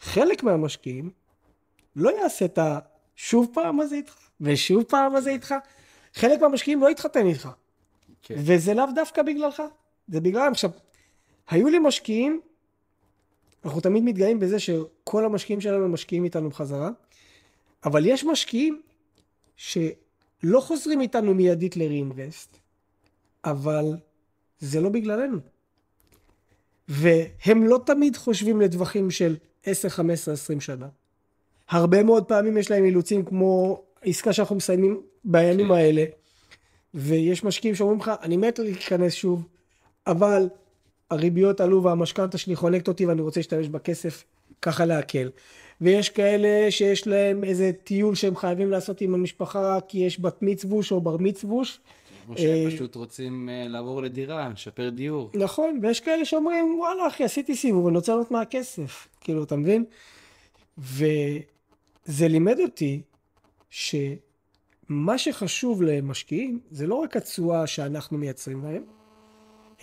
חלק 0.00 0.42
מהמשקיעים 0.42 1.10
לא 1.96 2.10
יעשה 2.10 2.44
את 2.44 2.58
השוב 2.58 3.50
פעם 3.54 3.80
הזה 3.80 3.96
איתך, 3.96 4.14
ושוב 4.40 4.82
פעם 4.82 5.16
הזה 5.16 5.30
איתך. 5.30 5.54
חלק 6.14 6.40
מהמשקיעים 6.40 6.80
לא 6.80 6.90
יתחתן 6.90 7.26
איתך. 7.26 7.48
כן. 8.22 8.34
וזה 8.38 8.74
לאו 8.74 8.84
דווקא 8.94 9.22
בגללך, 9.22 9.62
זה 10.08 10.20
בגללם. 10.20 10.52
עכשיו, 10.52 10.70
היו 11.48 11.68
לי 11.68 11.78
משקיעים, 11.78 12.40
אנחנו 13.64 13.80
תמיד 13.80 14.04
מתגאים 14.04 14.40
בזה 14.40 14.58
שכל 14.58 15.24
המשקיעים 15.24 15.60
שלנו 15.60 15.88
משקיעים 15.88 16.24
איתנו 16.24 16.50
בחזרה, 16.50 16.90
אבל 17.84 18.06
יש 18.06 18.24
משקיעים 18.24 18.82
שלא 20.44 20.60
חוזרים 20.60 21.00
איתנו 21.00 21.34
מיידית 21.34 21.76
ל-reinvest, 21.76 22.56
אבל 23.44 23.96
זה 24.58 24.80
לא 24.80 24.88
בגללנו. 24.88 25.38
והם 26.88 27.66
לא 27.66 27.80
תמיד 27.86 28.16
חושבים 28.16 28.60
לטווחים 28.60 29.10
של 29.10 29.36
10, 29.64 29.88
15, 29.88 30.34
20 30.34 30.60
שנה. 30.60 30.88
הרבה 31.68 32.02
מאוד 32.02 32.24
פעמים 32.24 32.56
יש 32.56 32.70
להם 32.70 32.84
אילוצים 32.84 33.24
כמו 33.24 33.82
עסקה 34.02 34.32
שאנחנו 34.32 34.56
מסיימים 34.56 35.00
בימים 35.24 35.66
כן. 35.66 35.74
האלה, 35.74 36.04
ויש 36.94 37.44
משקיעים 37.44 37.74
שאומרים 37.74 38.00
לך, 38.00 38.10
אני 38.22 38.36
מת 38.36 38.58
להיכנס 38.58 39.12
שוב, 39.12 39.48
אבל 40.06 40.48
הריביות 41.10 41.60
עלו 41.60 41.82
והמשכנתה 41.82 42.38
שלי 42.38 42.56
חונקת 42.56 42.88
אותי 42.88 43.06
ואני 43.06 43.20
רוצה 43.20 43.40
להשתמש 43.40 43.68
בכסף, 43.68 44.24
ככה 44.62 44.84
להקל. 44.84 45.30
ויש 45.82 46.10
כאלה 46.10 46.70
שיש 46.70 47.06
להם 47.06 47.44
איזה 47.44 47.70
טיול 47.84 48.14
שהם 48.14 48.36
חייבים 48.36 48.70
לעשות 48.70 49.00
עם 49.00 49.14
המשפחה 49.14 49.78
כי 49.88 49.98
יש 49.98 50.20
בת 50.20 50.42
מצווש 50.42 50.92
או 50.92 51.00
בר 51.00 51.16
מצווש. 51.16 51.80
או 52.28 52.32
אה, 52.32 52.38
שהם 52.38 52.70
פשוט 52.70 52.94
רוצים 52.94 53.48
אה, 53.48 53.68
לעבור 53.68 54.02
לדירה, 54.02 54.48
לשפר 54.48 54.90
דיור. 54.90 55.30
נכון, 55.34 55.78
ויש 55.82 56.00
כאלה 56.00 56.24
שאומרים, 56.24 56.78
וואלה 56.78 57.06
אחי, 57.06 57.24
עשיתי 57.24 57.56
סיבוב, 57.56 57.86
אני 57.86 57.96
רוצה 57.96 58.12
לעלות 58.12 58.30
מהכסף. 58.30 59.08
כאילו, 59.20 59.42
אתה 59.42 59.56
מבין? 59.56 59.84
וזה 60.78 62.28
לימד 62.28 62.58
אותי 62.60 63.00
שמה 63.70 65.18
שחשוב 65.18 65.82
למשקיעים 65.82 66.60
זה 66.70 66.86
לא 66.86 66.94
רק 66.94 67.16
התשואה 67.16 67.66
שאנחנו 67.66 68.18
מייצרים 68.18 68.64
להם, 68.64 68.82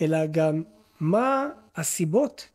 אלא 0.02 0.26
גם 0.26 0.62
מה 1.00 1.48
הסיבות 1.76 2.48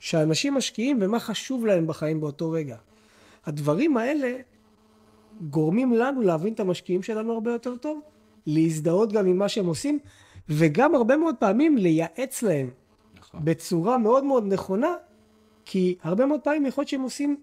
שאנשים 0.00 0.54
משקיעים 0.54 0.98
ומה 1.00 1.20
חשוב 1.20 1.66
להם 1.66 1.86
בחיים 1.86 2.20
באותו 2.20 2.50
רגע. 2.50 2.76
הדברים 3.46 3.96
האלה 3.96 4.36
גורמים 5.40 5.92
לנו 5.92 6.20
להבין 6.20 6.52
את 6.52 6.60
המשקיעים 6.60 7.02
שלנו 7.02 7.32
הרבה 7.32 7.52
יותר 7.52 7.76
טוב, 7.76 8.00
להזדהות 8.46 9.12
גם 9.12 9.26
עם 9.26 9.38
מה 9.38 9.48
שהם 9.48 9.66
עושים, 9.66 9.98
וגם 10.48 10.94
הרבה 10.94 11.16
מאוד 11.16 11.34
פעמים 11.38 11.76
לייעץ 11.76 12.42
להם 12.42 12.70
נכון. 13.18 13.40
בצורה 13.44 13.98
מאוד 13.98 14.24
מאוד 14.24 14.52
נכונה, 14.52 14.94
כי 15.64 15.96
הרבה 16.02 16.26
מאוד 16.26 16.40
פעמים 16.40 16.66
יכול 16.66 16.82
להיות 16.82 16.88
שהם 16.88 17.02
עושים 17.02 17.36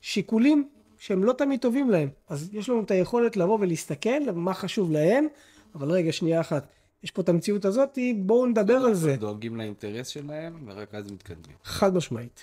שיקולים 0.00 0.68
שהם 0.98 1.24
לא 1.24 1.32
תמיד 1.32 1.60
טובים 1.60 1.90
להם. 1.90 2.08
אז 2.28 2.50
יש 2.52 2.68
לנו 2.68 2.82
את 2.82 2.90
היכולת 2.90 3.36
לבוא 3.36 3.58
ולהסתכל 3.60 4.30
מה 4.34 4.54
חשוב 4.54 4.92
להם, 4.92 5.26
אבל 5.74 5.90
רגע, 5.90 6.12
שנייה 6.12 6.40
אחת, 6.40 6.66
יש 7.04 7.10
פה 7.10 7.22
את 7.22 7.28
המציאות 7.28 7.64
הזאת, 7.64 7.98
בואו 8.16 8.46
נדבר 8.46 8.76
על 8.76 8.94
זה. 8.94 9.16
דואגים 9.16 9.56
לאינטרס 9.56 10.08
שלהם, 10.08 10.54
ורק 10.66 10.94
אז 10.94 11.12
מתקדמים. 11.12 11.56
חד 11.64 11.94
משמעית. 11.94 12.42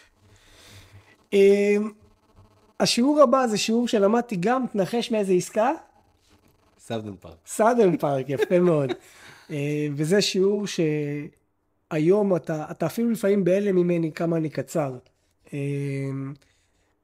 אמ, 1.34 1.92
השיעור 2.80 3.22
הבא 3.22 3.48
זה 3.48 3.58
שיעור 3.58 3.88
שלמדתי 3.88 4.36
גם, 4.36 4.66
תנחש 4.74 5.12
מאיזה 5.12 5.34
עסקה? 5.34 5.72
Southern 6.80 7.16
Park. 7.20 7.36
Southern 7.46 7.98
Park, 7.98 8.26
יפה 8.30 8.60
מאוד. 8.60 8.92
אה, 9.52 9.88
וזה 9.96 10.22
שיעור 10.22 10.66
שהיום 11.92 12.36
אתה, 12.36 12.66
אתה 12.72 12.86
אפילו 12.86 13.12
לפעמים 13.12 13.44
בהלם 13.44 13.76
ממני 13.76 14.12
כמה 14.12 14.38
אני 14.38 14.50
קצר. 14.50 14.98
אה, 15.54 15.60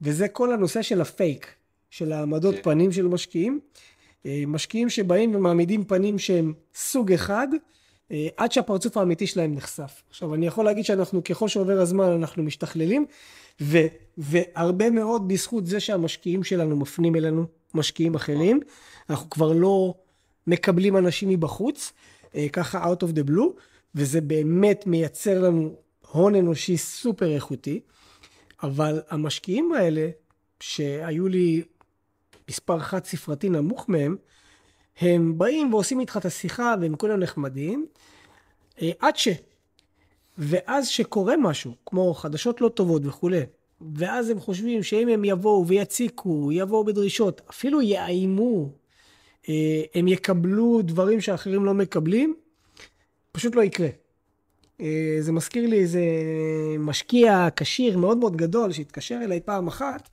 וזה 0.02 0.28
כל 0.28 0.54
הנושא 0.54 0.82
של 0.82 1.02
הפייק, 1.02 1.48
של 1.90 2.12
העמדות 2.12 2.56
כן. 2.56 2.62
פנים 2.62 2.92
של 2.92 3.08
משקיעים. 3.08 3.60
אה, 4.28 4.44
משקיעים 4.48 4.90
שבאים 4.90 5.36
ומעמידים 5.36 5.86
פנים 5.86 6.20
שהם 6.20 6.54
סוג 6.76 7.12
אחד, 7.12 7.48
עד 8.38 8.52
שהפרצוף 8.52 8.98
האמיתי 8.98 9.28
שלהם 9.28 9.56
נחשף. 9.56 10.04
עכשיו, 10.10 10.36
אני 10.36 10.48
יכול 10.48 10.66
להגיד 10.66 10.86
שאנחנו, 10.86 11.24
ככל 11.24 11.48
שעובר 11.48 11.82
הזמן, 11.82 12.12
אנחנו 12.12 12.44
משתכללים, 12.44 13.06
ו, 13.62 13.78
והרבה 14.18 14.90
מאוד 14.90 15.28
בזכות 15.28 15.66
זה 15.66 15.80
שהמשקיעים 15.80 16.44
שלנו 16.44 16.76
מפנים 16.76 17.16
אלינו 17.16 17.46
משקיעים 17.74 18.16
אחרים. 18.16 18.60
אנחנו 19.10 19.30
כבר 19.30 19.54
לא 19.54 19.94
מקבלים 20.48 20.98
אנשים 20.98 21.30
מבחוץ, 21.30 21.94
אה, 22.36 22.50
ככה 22.54 22.94
out 22.94 23.04
of 23.04 23.08
the 23.08 23.30
blue, 23.30 23.60
וזה 23.96 24.22
באמת 24.22 24.88
מייצר 24.88 25.42
לנו 25.42 25.76
הון 26.12 26.36
אנושי 26.36 26.78
סופר 26.78 27.36
איכותי, 27.36 27.80
אבל 28.64 29.02
המשקיעים 29.10 29.74
האלה, 29.74 30.10
שהיו 30.60 31.28
לי 31.28 31.64
מספר 32.50 32.80
חד 32.80 33.06
ספרתי 33.06 33.50
נמוך 33.50 33.90
מהם, 33.90 34.16
הם 35.00 35.38
באים 35.38 35.74
ועושים 35.74 36.00
איתך 36.00 36.18
את 36.18 36.26
השיחה 36.26 36.76
והם 36.82 36.96
כולם 36.96 37.20
נחמדים, 37.20 37.86
אה, 38.82 38.92
עד 39.00 39.16
ש... 39.16 39.28
ואז 40.38 40.88
שקורה 40.88 41.38
משהו, 41.38 41.74
כמו 41.86 42.14
חדשות 42.14 42.62
לא 42.62 42.70
טובות 42.70 43.02
וכולי, 43.06 43.42
ואז 43.96 44.30
הם 44.30 44.40
חושבים 44.40 44.84
שאם 44.84 45.08
הם 45.08 45.26
יבואו 45.26 45.68
ויציקו, 45.68 46.50
יבואו 46.52 46.84
בדרישות, 46.84 47.42
אפילו 47.50 47.82
יאיימו, 47.82 48.70
אה, 49.50 49.82
הם 49.96 50.08
יקבלו 50.08 50.82
דברים 50.82 51.22
שאחרים 51.22 51.66
לא 51.66 51.74
מקבלים, 51.74 52.36
פשוט 53.32 53.56
לא 53.56 53.62
יקרה. 53.62 53.88
אה, 54.82 55.18
זה 55.20 55.32
מזכיר 55.32 55.68
לי 55.68 55.80
איזה 55.80 56.02
משקיע 56.80 57.48
כשיר 57.56 57.98
מאוד 57.98 58.18
מאוד 58.18 58.36
גדול 58.36 58.72
שהתקשר 58.72 59.20
אליי 59.24 59.40
פעם 59.46 59.68
אחת, 59.68 60.10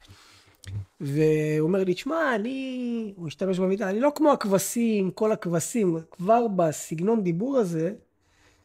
והוא 1.05 1.69
אומר 1.69 1.85
לי, 1.85 1.95
תשמע, 1.95 2.35
אני, 2.35 3.13
הוא 3.17 3.29
השתמש 3.29 3.59
במידה, 3.59 3.91
אני 3.91 4.01
לא 4.01 4.13
כמו 4.15 4.33
הכבשים, 4.33 5.11
כל 5.11 5.33
הכבשים, 5.33 5.99
כבר 6.11 6.47
בסגנון 6.49 7.23
דיבור 7.23 7.57
הזה, 7.59 7.93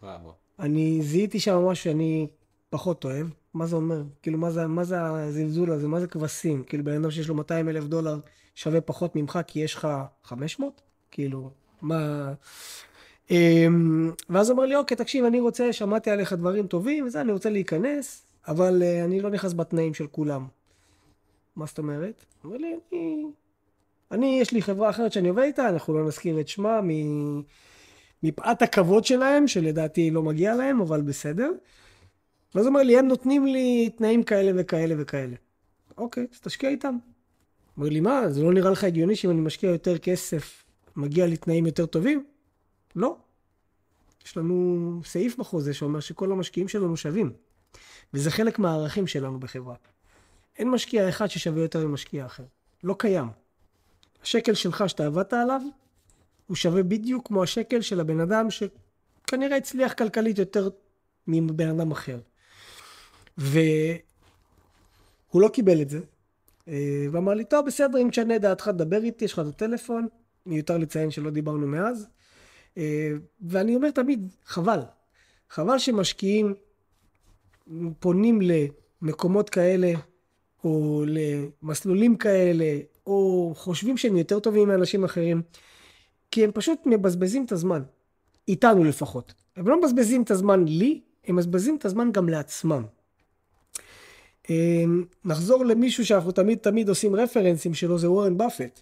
וואו. 0.04 0.34
אני 0.60 1.00
זיהיתי 1.02 1.40
שם 1.40 1.58
משהו 1.58 1.84
שאני 1.84 2.28
פחות 2.70 3.06
אוהב. 3.06 3.28
מה 3.54 3.66
זה 3.66 3.76
אומר? 3.76 4.04
כאילו, 4.22 4.38
מה 4.38 4.52
זה, 4.52 4.68
מה 4.68 4.84
זה 4.84 5.02
הזלזול 5.02 5.72
הזה? 5.72 5.88
מה 5.88 6.00
זה 6.00 6.08
כבשים? 6.08 6.64
כאילו, 6.64 6.84
בן 6.84 6.96
אדם 6.96 7.12
שיש 7.12 7.28
לו 7.28 7.36
200 7.36 7.70
אלף 7.70 7.84
דולר 7.84 8.20
שווה 8.56 8.82
פחות 8.82 9.16
ממך 9.16 9.40
כי 9.48 9.60
יש 9.60 9.76
לך 9.76 9.88
500? 10.24 10.82
כאילו, 11.12 11.50
מה... 11.82 12.34
אמ, 13.32 14.12
ואז 14.30 14.52
אומר 14.52 14.66
לי, 14.66 14.76
אוקיי, 14.76 14.98
תקשיב, 14.98 15.26
אני 15.26 15.40
רוצה, 15.40 15.74
שמעתי 15.74 16.12
עליך 16.12 16.34
דברים 16.34 16.68
טובים 16.68 17.06
וזה, 17.06 17.22
אני 17.22 17.32
רוצה 17.32 17.50
להיכנס, 17.50 18.26
אבל 18.48 18.82
uh, 18.82 19.06
אני 19.06 19.22
לא 19.22 19.30
נכנס 19.30 19.54
בתנאים 19.54 19.94
של 19.94 20.08
כולם. 20.08 20.48
מה 21.60 21.66
זאת 21.66 21.78
אומרת? 21.78 22.26
הוא 22.42 22.50
אומר 22.50 22.58
לי, 22.58 22.76
אני... 22.92 23.26
אני, 24.12 24.40
יש 24.42 24.52
לי 24.52 24.62
חברה 24.62 24.90
אחרת 24.90 25.14
שאני 25.14 25.30
עובד 25.30 25.44
איתה, 25.44 25.70
אנחנו 25.70 25.94
לא 25.94 26.08
נזכיר 26.08 26.40
את 26.40 26.48
שמה, 26.48 26.82
מ... 26.82 26.90
מפאת 28.24 28.62
הכבוד 28.62 29.06
שלהם, 29.06 29.48
שלדעתי 29.48 30.12
לא 30.12 30.24
מגיע 30.24 30.56
להם, 30.56 30.82
אבל 30.82 31.02
בסדר. 31.02 31.52
ואז 32.56 32.66
הוא 32.66 32.70
אומר 32.70 32.84
לי, 32.84 33.00
הם 33.00 33.08
נותנים 33.08 33.46
לי 33.46 33.90
תנאים 33.98 34.24
כאלה 34.24 34.52
וכאלה 34.56 34.96
וכאלה. 34.98 35.36
אוקיי, 35.98 36.28
אז 36.34 36.40
תשקיע 36.40 36.70
איתם. 36.70 36.98
אומר 37.78 37.90
לי, 37.90 38.00
מה, 38.00 38.30
זה 38.30 38.44
לא 38.44 38.54
נראה 38.54 38.72
לך 38.72 38.84
הגיוני 38.84 39.16
שאם 39.16 39.32
אני 39.32 39.42
משקיע 39.42 39.72
יותר 39.72 39.98
כסף, 39.98 40.64
מגיע 40.96 41.26
לי 41.26 41.38
תנאים 41.38 41.66
יותר 41.66 41.86
טובים? 41.86 42.26
לא. 42.96 43.18
יש 44.26 44.38
לנו 44.38 45.00
סעיף 45.06 45.38
בחוזה 45.38 45.74
שאומר 45.74 46.00
שכל 46.00 46.32
המשקיעים 46.32 46.68
שלנו 46.68 46.98
שווים. 46.98 47.34
וזה 48.14 48.32
חלק 48.32 48.60
מהערכים 48.60 49.08
שלנו 49.08 49.40
בחברה. 49.40 49.76
אין 50.60 50.70
משקיע 50.70 51.10
אחד 51.10 51.28
ששווה 51.28 51.62
יותר 51.62 51.88
ממשקיע 51.88 52.26
אחר. 52.26 52.44
לא 52.84 52.96
קיים. 53.00 53.28
השקל 54.24 54.54
שלך 54.54 54.84
שאתה 54.88 55.06
עבדת 55.06 55.34
עליו, 55.34 55.62
הוא 56.48 56.56
שווה 56.56 56.84
בדיוק 56.84 57.28
כמו 57.28 57.44
השקל 57.44 57.82
של 57.82 58.00
הבן 58.00 58.20
אדם 58.20 58.48
שכנראה 58.50 59.58
הצליח 59.58 59.94
כלכלית 59.94 60.38
יותר 60.38 60.70
מבן 61.28 61.70
אדם 61.70 61.92
אחר. 61.92 62.20
והוא 63.38 64.02
לא 65.34 65.50
קיבל 65.54 65.82
את 65.82 65.90
זה, 65.90 66.00
אה, 66.68 67.06
ואמר 67.12 67.34
לי, 67.34 67.46
טוב, 67.46 67.66
בסדר, 67.66 68.02
אם 68.02 68.10
תשנה 68.10 68.38
דעתך, 68.38 68.68
דבר 68.68 69.04
איתי, 69.04 69.26
יש 69.26 69.34
לך 69.34 69.40
את 69.40 69.46
הטלפון, 69.46 70.08
מיותר 70.46 70.78
לציין 70.78 71.12
שלא 71.12 71.30
דיברנו 71.30 71.68
מאז. 71.68 72.08
אה, 72.78 73.12
ואני 73.42 73.76
אומר 73.76 73.92
תמיד, 73.92 74.34
חבל. 74.46 74.80
חבל 75.50 75.78
שמשקיעים 75.78 76.54
פונים 78.00 78.40
למקומות 79.02 79.50
כאלה, 79.50 79.94
או 80.64 81.04
למסלולים 81.08 82.16
כאלה, 82.16 82.80
או 83.08 83.52
חושבים 83.56 83.98
שהם 83.98 84.18
יותר 84.18 84.40
טובים 84.40 84.68
מאנשים 84.68 85.04
אחרים, 85.04 85.42
כי 86.32 86.44
הם 86.44 86.52
פשוט 86.52 86.80
מבזבזים 86.86 87.46
את 87.46 87.52
הזמן. 87.52 87.82
איתנו 88.48 88.84
לפחות. 88.84 89.34
הם 89.56 89.68
לא 89.68 89.80
מבזבזים 89.80 90.22
את 90.22 90.32
הזמן 90.32 90.66
לי, 90.68 91.02
הם 91.28 91.36
מבזבזים 91.36 91.76
את 91.76 91.86
הזמן 91.86 92.12
גם 92.12 92.30
לעצמם. 92.30 92.84
אמ, 94.50 95.06
נחזור 95.26 95.66
למישהו 95.66 96.06
שאנחנו 96.06 96.32
תמיד 96.32 96.58
תמיד 96.58 96.90
עושים 96.90 97.16
רפרנסים 97.16 97.74
שלו, 97.74 98.00
זה 98.00 98.12
וורן 98.12 98.38
באפט. 98.38 98.82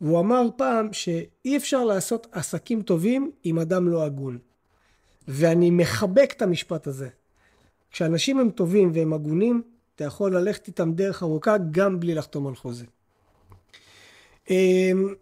והוא 0.00 0.20
אמר 0.20 0.48
פעם 0.56 0.92
שאי 0.92 1.56
אפשר 1.56 1.84
לעשות 1.84 2.26
עסקים 2.32 2.82
טובים 2.82 3.30
עם 3.44 3.58
אדם 3.58 3.88
לא 3.88 4.04
הגון. 4.04 4.38
ואני 5.28 5.70
מחבק 5.70 6.32
את 6.36 6.42
המשפט 6.42 6.86
הזה. 6.86 7.08
כשאנשים 7.90 8.38
הם 8.38 8.50
טובים 8.50 8.90
והם 8.94 9.12
הגונים, 9.12 9.62
אתה 9.94 10.04
יכול 10.04 10.36
ללכת 10.36 10.66
איתם 10.66 10.92
דרך 10.92 11.22
ארוכה 11.22 11.56
גם 11.70 12.00
בלי 12.00 12.14
לחתום 12.14 12.46
על 12.46 12.54
חוזה. 12.54 12.84
אמ, 14.50 15.14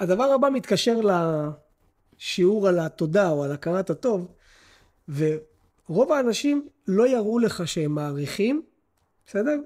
הדבר 0.00 0.24
הבא 0.24 0.48
מתקשר 0.50 1.00
לשיעור 2.18 2.68
על 2.68 2.78
התודה 2.78 3.30
או 3.30 3.44
על 3.44 3.52
הכרת 3.52 3.90
הטוב, 3.90 4.28
ורוב 5.08 6.12
האנשים 6.12 6.68
לא 6.88 7.08
יראו 7.08 7.38
לך 7.38 7.68
שהם 7.68 7.94
מעריכים, 7.94 8.62
בסדר? 9.26 9.60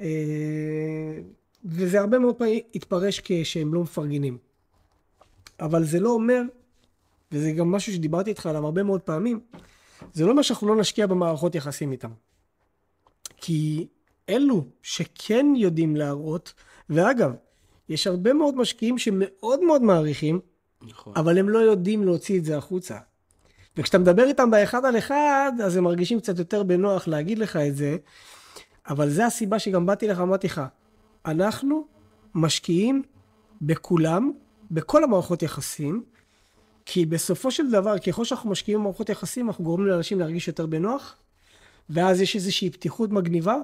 אה, 0.00 1.18
וזה 1.64 2.00
הרבה 2.00 2.18
מאוד 2.18 2.34
פעמים 2.34 2.60
יתפרש 2.74 3.20
כשהם 3.24 3.74
לא 3.74 3.82
מפרגנים. 3.82 4.38
אבל 5.60 5.84
זה 5.84 6.00
לא 6.00 6.10
אומר, 6.10 6.42
וזה 7.32 7.52
גם 7.52 7.72
משהו 7.72 7.92
שדיברתי 7.92 8.30
איתך 8.30 8.46
עליו 8.46 8.64
הרבה 8.64 8.82
מאוד 8.82 9.00
פעמים, 9.00 9.40
זה 10.12 10.24
לא 10.24 10.30
אומר 10.30 10.42
שאנחנו 10.42 10.68
לא 10.68 10.76
נשקיע 10.76 11.06
במערכות 11.06 11.54
יחסים 11.54 11.92
איתם. 11.92 12.10
כי 13.40 13.86
אלו 14.28 14.64
שכן 14.82 15.46
יודעים 15.56 15.96
להראות, 15.96 16.54
ואגב, 16.90 17.32
יש 17.88 18.06
הרבה 18.06 18.32
מאוד 18.32 18.56
משקיעים 18.56 18.98
שמאוד 18.98 19.64
מאוד 19.64 19.82
מעריכים, 19.82 20.40
נכון. 20.82 21.12
אבל 21.16 21.38
הם 21.38 21.48
לא 21.48 21.58
יודעים 21.58 22.04
להוציא 22.04 22.38
את 22.38 22.44
זה 22.44 22.56
החוצה. 22.56 22.98
וכשאתה 23.76 23.98
מדבר 23.98 24.24
איתם 24.24 24.50
באחד 24.50 24.84
על 24.84 24.98
אחד, 24.98 25.52
אז 25.64 25.76
הם 25.76 25.84
מרגישים 25.84 26.20
קצת 26.20 26.38
יותר 26.38 26.62
בנוח 26.62 27.08
להגיד 27.08 27.38
לך 27.38 27.56
את 27.56 27.76
זה, 27.76 27.96
אבל 28.88 29.10
זה 29.10 29.26
הסיבה 29.26 29.58
שגם 29.58 29.86
באתי 29.86 30.08
לך, 30.08 30.20
אמרתי 30.20 30.46
לך, 30.46 30.62
אנחנו 31.26 31.84
משקיעים 32.34 33.02
בכולם, 33.62 34.32
בכל 34.70 35.04
המערכות 35.04 35.42
יחסים, 35.42 36.02
כי 36.86 37.06
בסופו 37.06 37.50
של 37.50 37.70
דבר, 37.70 37.98
ככל 37.98 38.24
שאנחנו 38.24 38.50
משקיעים 38.50 38.80
במערכות 38.80 39.08
יחסים, 39.08 39.46
אנחנו 39.48 39.64
גורמים 39.64 39.86
לאנשים 39.86 40.18
להרגיש 40.18 40.48
יותר 40.48 40.66
בנוח, 40.66 41.16
ואז 41.90 42.20
יש 42.20 42.36
איזושהי 42.36 42.70
פתיחות 42.70 43.10
מגניבה, 43.10 43.56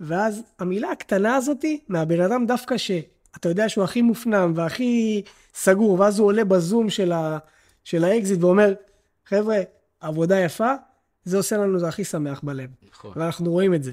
ואז 0.00 0.42
המילה 0.58 0.90
הקטנה 0.90 1.36
הזאתי, 1.36 1.80
מהבן 1.88 2.20
אדם 2.20 2.46
דווקא 2.46 2.76
שאתה 2.76 3.48
יודע 3.48 3.68
שהוא 3.68 3.84
הכי 3.84 4.02
מופנם 4.02 4.52
והכי 4.56 5.22
סגור, 5.54 6.00
ואז 6.00 6.18
הוא 6.18 6.26
עולה 6.26 6.44
בזום 6.44 6.90
של, 6.90 7.12
ה, 7.12 7.38
של 7.84 8.04
האקזיט 8.04 8.42
ואומר, 8.42 8.74
חבר'ה, 9.26 9.58
עבודה 10.00 10.40
יפה, 10.40 10.72
זה 11.24 11.36
עושה 11.36 11.56
לנו 11.56 11.78
זה 11.78 11.88
הכי 11.88 12.04
שמח 12.04 12.40
בלב. 12.42 12.70
נכון. 12.90 13.12
ואנחנו 13.16 13.50
רואים 13.50 13.74
את 13.74 13.82
זה. 13.82 13.92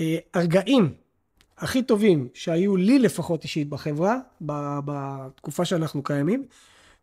אה, 0.00 0.16
הרגעים 0.34 0.94
הכי 1.58 1.82
טובים 1.82 2.28
שהיו 2.34 2.76
לי 2.76 2.98
לפחות 2.98 3.42
אישית 3.42 3.68
בחברה, 3.68 4.18
בתקופה 4.40 5.64
שאנחנו 5.64 6.02
קיימים, 6.02 6.44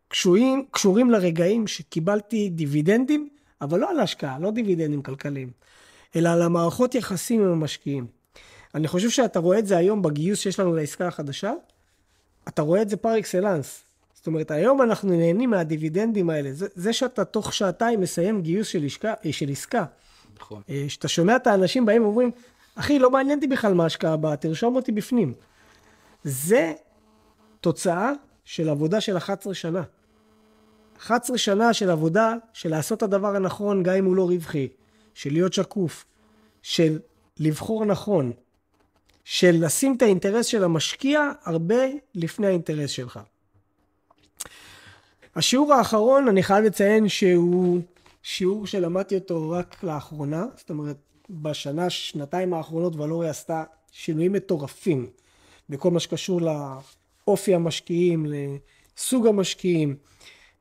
קשורים, 0.08 0.64
קשורים 0.70 1.10
לרגעים 1.10 1.66
שקיבלתי 1.66 2.50
דיבידנדים, 2.50 3.28
אבל 3.60 3.80
לא 3.80 3.90
על 3.90 4.00
השקעה, 4.00 4.38
לא 4.38 4.50
דיבידנדים 4.50 5.02
כלכליים, 5.02 5.50
אלא 6.16 6.28
על 6.28 6.42
המערכות 6.42 6.94
יחסים 6.94 7.42
עם 7.42 7.52
המשקיעים. 7.52 8.06
אני 8.74 8.88
חושב 8.88 9.10
שאתה 9.10 9.38
רואה 9.38 9.58
את 9.58 9.66
זה 9.66 9.76
היום 9.76 10.02
בגיוס 10.02 10.38
שיש 10.38 10.60
לנו 10.60 10.74
לעסקה 10.74 11.08
החדשה, 11.08 11.52
אתה 12.48 12.62
רואה 12.62 12.82
את 12.82 12.88
זה 12.88 12.96
פר 12.96 13.18
אקסלנס. 13.18 13.82
זאת 14.14 14.26
אומרת, 14.26 14.50
היום 14.50 14.82
אנחנו 14.82 15.16
נהנים 15.16 15.50
מהדיבידנדים 15.50 16.30
האלה. 16.30 16.52
זה, 16.52 16.66
זה 16.74 16.92
שאתה 16.92 17.24
תוך 17.24 17.54
שעתיים 17.54 18.00
מסיים 18.00 18.42
גיוס 18.42 18.68
של, 18.68 18.84
עסקה, 18.84 19.14
של 19.30 19.50
עסקה. 19.50 19.84
נכון. 20.40 20.62
אה, 20.70 20.84
שאתה 20.88 21.08
שומע 21.08 21.36
את 21.36 21.46
האנשים 21.46 21.86
באים 21.86 22.02
ואומרים, 22.02 22.30
אחי, 22.74 22.98
לא 22.98 23.10
מעניין 23.10 23.38
אותי 23.38 23.46
בכלל 23.46 23.74
מה 23.74 23.82
ההשקעה 23.82 24.12
הבאה, 24.12 24.36
תרשום 24.36 24.76
אותי 24.76 24.92
בפנים. 24.92 25.32
זה 26.24 26.72
תוצאה 27.60 28.12
של 28.44 28.68
עבודה 28.68 29.00
של 29.00 29.16
11 29.16 29.54
שנה. 29.54 29.82
11 30.98 31.38
שנה 31.38 31.72
של 31.72 31.90
עבודה 31.90 32.34
של 32.52 32.70
לעשות 32.70 32.98
את 32.98 33.02
הדבר 33.02 33.36
הנכון, 33.36 33.82
גם 33.82 33.94
אם 33.94 34.04
הוא 34.04 34.16
לא 34.16 34.24
רווחי, 34.24 34.68
של 35.14 35.32
להיות 35.32 35.52
שקוף, 35.52 36.04
של 36.62 36.98
לבחור 37.38 37.84
נכון, 37.84 38.32
של 39.24 39.56
לשים 39.64 39.94
את 39.96 40.02
האינטרס 40.02 40.46
של 40.46 40.64
המשקיע 40.64 41.30
הרבה 41.44 41.84
לפני 42.14 42.46
האינטרס 42.46 42.90
שלך. 42.90 43.20
השיעור 45.36 45.74
האחרון, 45.74 46.28
אני 46.28 46.42
חייב 46.42 46.64
לציין 46.64 47.08
שהוא 47.08 47.80
שיעור 48.22 48.66
שלמדתי 48.66 49.14
אותו 49.14 49.50
רק 49.50 49.82
לאחרונה, 49.82 50.44
זאת 50.56 50.70
אומרת, 50.70 50.96
בשנה, 51.30 51.90
שנתיים 51.90 52.54
האחרונות 52.54 52.96
ולורי 52.96 53.28
עשתה 53.28 53.64
שינויים 53.92 54.32
מטורפים 54.32 55.06
בכל 55.68 55.90
מה 55.90 56.00
שקשור 56.00 56.40
לאופי 56.40 57.54
המשקיעים, 57.54 58.26
לסוג 58.28 59.26
המשקיעים. 59.26 59.96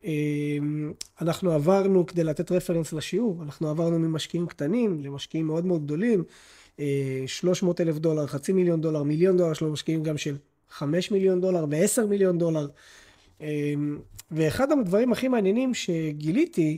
אמ, 0.05 0.93
אנחנו 1.21 1.51
עברנו, 1.51 2.05
כדי 2.05 2.23
לתת 2.23 2.51
רפרנס 2.51 2.93
לשיעור, 2.93 3.43
אנחנו 3.43 3.69
עברנו 3.69 3.99
ממשקיעים 3.99 4.47
קטנים 4.47 5.03
למשקיעים 5.03 5.47
מאוד 5.47 5.65
מאוד 5.65 5.85
גדולים, 5.85 6.23
300 7.27 7.81
אה, 7.81 7.85
אלף 7.85 7.97
דולר, 7.97 8.27
חצי 8.27 8.53
מיליון 8.53 8.81
דולר, 8.81 9.03
מיליון 9.03 9.37
דולר, 9.37 9.51
יש 9.51 9.61
לנו 9.61 9.71
משקיעים 9.71 10.03
גם 10.03 10.17
של 10.17 10.35
5 10.69 11.11
מיליון 11.11 11.41
דולר 11.41 11.65
ו-10 11.69 12.05
מיליון 12.05 12.37
דולר. 12.37 12.67
אמ, 13.41 13.99
ואחד 14.31 14.71
הדברים 14.71 15.11
הכי 15.11 15.27
מעניינים 15.27 15.73
שגיליתי, 15.73 16.77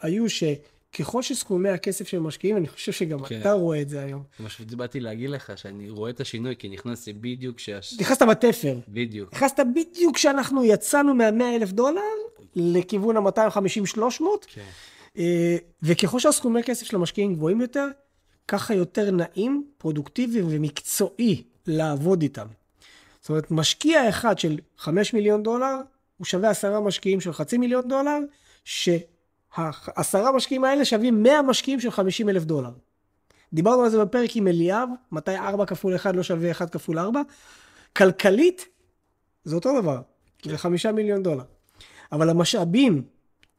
היו 0.00 0.24
שככל 0.28 1.22
שסכומי 1.22 1.68
הכסף 1.68 2.08
שהם 2.08 2.22
משקיעים, 2.22 2.56
אני 2.56 2.68
חושב 2.68 2.92
שגם 2.92 3.22
כן. 3.22 3.40
אתה 3.40 3.52
רואה 3.52 3.82
את 3.82 3.88
זה 3.88 4.02
היום. 4.02 4.22
מה 4.38 4.48
שבאתי 4.48 5.00
להגיד 5.00 5.30
לך, 5.30 5.52
שאני 5.56 5.90
רואה 5.90 6.10
את 6.10 6.20
השינוי, 6.20 6.56
כי 6.58 6.68
נכנסתי 6.68 7.12
בדיוק 7.12 7.58
ש... 7.58 7.68
נכנסת 8.00 8.22
בתפר. 8.22 8.78
בדיוק. 8.88 9.34
נכנסת 9.34 9.66
בדיוק 9.74 10.14
כשאנחנו 10.14 10.64
יצאנו 10.64 11.14
מה-100 11.14 11.56
אלף 11.56 11.72
דולר 11.72 12.27
לכיוון 12.56 13.16
ה-250-300, 13.16 14.24
כן. 14.46 14.64
אה, 15.18 15.56
וככל 15.82 16.20
שהסכומי 16.20 16.62
כסף 16.62 16.86
של 16.86 16.96
המשקיעים 16.96 17.34
גבוהים 17.34 17.60
יותר, 17.60 17.86
ככה 18.48 18.74
יותר 18.74 19.10
נעים, 19.10 19.66
פרודוקטיבי 19.78 20.42
ומקצועי 20.42 21.42
לעבוד 21.66 22.22
איתם. 22.22 22.46
זאת 23.20 23.28
אומרת, 23.30 23.50
משקיע 23.50 24.08
אחד 24.08 24.38
של 24.38 24.58
5 24.78 25.14
מיליון 25.14 25.42
דולר, 25.42 25.76
הוא 26.16 26.24
שווה 26.24 26.50
עשרה 26.50 26.80
משקיעים 26.80 27.20
של 27.20 27.32
חצי 27.32 27.58
מיליון 27.58 27.88
דולר, 27.88 28.18
ש... 28.64 28.88
העשרה 29.54 30.32
משקיעים 30.32 30.64
האלה 30.64 30.84
שווים 30.84 31.22
100 31.22 31.42
משקיעים 31.42 31.80
של 31.80 31.90
50 31.90 32.28
אלף 32.28 32.44
דולר. 32.44 32.70
דיברנו 33.52 33.82
על 33.82 33.90
זה 33.90 34.04
בפרק 34.04 34.36
עם 34.36 34.48
אליאב, 34.48 34.88
מתי 35.12 35.36
4 35.36 35.66
כפול 35.66 35.96
1 35.96 36.16
לא 36.16 36.22
שווה 36.22 36.50
1 36.50 36.70
כפול 36.70 36.98
4. 36.98 37.22
כלכלית, 37.96 38.68
זה 39.44 39.54
אותו 39.54 39.80
דבר, 39.80 40.00
זה 40.44 40.58
5 40.58 40.86
מיליון 40.86 41.22
דולר. 41.22 41.44
אבל 42.12 42.30
המשאבים 42.30 43.02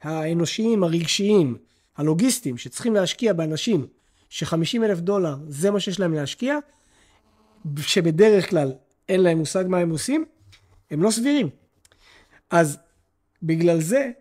האנושיים, 0.01 0.83
הרגשיים, 0.83 1.57
הלוגיסטיים, 1.97 2.57
שצריכים 2.57 2.93
להשקיע 2.93 3.33
באנשים 3.33 3.87
ש-50 4.29 4.83
אלף 4.83 4.99
דולר 4.99 5.35
זה 5.47 5.71
מה 5.71 5.79
שיש 5.79 5.99
להם 5.99 6.13
להשקיע, 6.13 6.57
שבדרך 7.77 8.49
כלל 8.49 8.73
אין 9.09 9.21
להם 9.21 9.37
מושג 9.37 9.63
מה 9.67 9.77
הם 9.77 9.89
עושים, 9.89 10.25
הם 10.91 11.03
לא 11.03 11.11
סבירים. 11.11 11.49
אז 12.49 12.77
בגלל 13.43 13.81
זה 13.81 14.11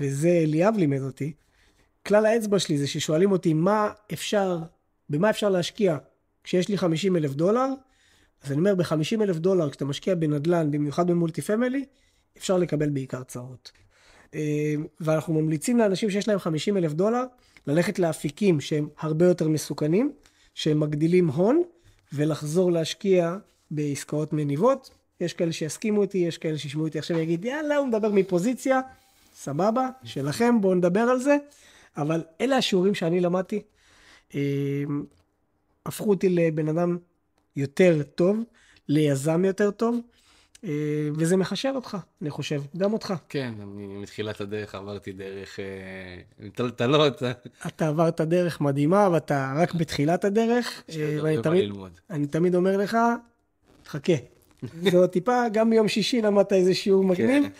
וזה 0.00 0.28
אליאב 0.28 0.76
לימד 0.76 1.00
אותי, 1.00 1.32
כלל 2.06 2.26
האצבע 2.26 2.58
שלי 2.58 2.78
זה 2.78 2.86
ששואלים 2.86 3.32
אותי 3.32 3.54
מה 3.54 3.90
אפשר, 4.12 4.58
במה 5.10 5.30
אפשר 5.30 5.48
להשקיע 5.48 5.98
כשיש 6.44 6.68
לי 6.68 6.78
50 6.78 7.16
אלף 7.16 7.32
דולר, 7.34 7.66
אז 8.42 8.52
אני 8.52 8.58
אומר 8.58 8.74
ב-50 8.74 9.22
אלף 9.22 9.36
דולר 9.36 9.70
כשאתה 9.70 9.84
משקיע 9.84 10.14
בנדל"ן, 10.14 10.70
במיוחד 10.70 11.06
ב 11.06 11.12
multi 11.12 11.42
family, 11.42 11.84
אפשר 12.36 12.58
לקבל 12.58 12.88
בעיקר 12.88 13.22
צרות. 13.22 13.72
אה, 14.34 14.74
ואנחנו 15.00 15.34
ממליצים 15.34 15.78
לאנשים 15.78 16.10
שיש 16.10 16.28
להם 16.28 16.38
50 16.38 16.76
אלף 16.76 16.92
דולר 16.92 17.24
ללכת 17.66 17.98
לאפיקים 17.98 18.60
שהם 18.60 18.88
הרבה 18.98 19.26
יותר 19.26 19.48
מסוכנים, 19.48 20.12
שהם 20.54 20.80
מגדילים 20.80 21.28
הון, 21.28 21.62
ולחזור 22.12 22.72
להשקיע 22.72 23.36
בעסקאות 23.70 24.32
מניבות. 24.32 24.90
יש 25.20 25.32
כאלה 25.32 25.52
שיסכימו 25.52 26.02
איתי, 26.02 26.18
יש 26.18 26.38
כאלה 26.38 26.58
שישמעו 26.58 26.86
אותי 26.86 26.98
עכשיו 26.98 27.16
ויגיד, 27.16 27.44
יאללה, 27.44 27.76
הוא 27.76 27.86
מדבר 27.86 28.12
מפוזיציה. 28.12 28.80
סבבה, 29.34 29.88
שלכם, 30.04 30.60
בואו 30.60 30.74
נדבר 30.74 31.00
על 31.00 31.18
זה. 31.18 31.36
אבל 31.96 32.22
אלה 32.40 32.56
השיעורים 32.56 32.94
שאני 32.94 33.20
למדתי, 33.20 33.62
אה, 34.34 34.40
הפכו 35.86 36.10
אותי 36.10 36.28
לבן 36.28 36.68
אדם 36.68 36.98
יותר 37.56 38.02
טוב, 38.14 38.38
ליזם 38.88 39.44
יותר 39.44 39.70
טוב, 39.70 40.00
וזה 41.14 41.36
מחשב 41.36 41.72
אותך, 41.74 41.96
אני 42.22 42.30
חושב, 42.30 42.62
גם 42.76 42.92
אותך. 42.92 43.14
כן, 43.28 43.54
אני 43.62 43.86
מתחילת 43.86 44.40
הדרך 44.40 44.74
עברתי 44.74 45.12
דרך 45.12 45.60
אה, 45.60 46.48
טלטלות. 46.54 47.22
אתה 47.66 47.88
עברת 47.88 48.20
דרך 48.20 48.60
מדהימה, 48.60 49.08
ואתה 49.12 49.52
רק 49.56 49.74
בתחילת 49.74 50.24
הדרך. 50.24 50.82
ואני 51.22 51.42
תמיד, 51.42 51.70
אני 52.10 52.26
תמיד 52.26 52.54
אומר 52.54 52.76
לך, 52.76 52.96
חכה. 53.86 54.12
עוד 54.94 55.10
טיפה, 55.10 55.42
גם 55.52 55.70
ביום 55.70 55.88
שישי 55.88 56.22
למדת 56.22 56.52
איזה 56.52 56.74
שיעור 56.74 57.04
מגניב. 57.04 57.44
כן. 57.44 57.50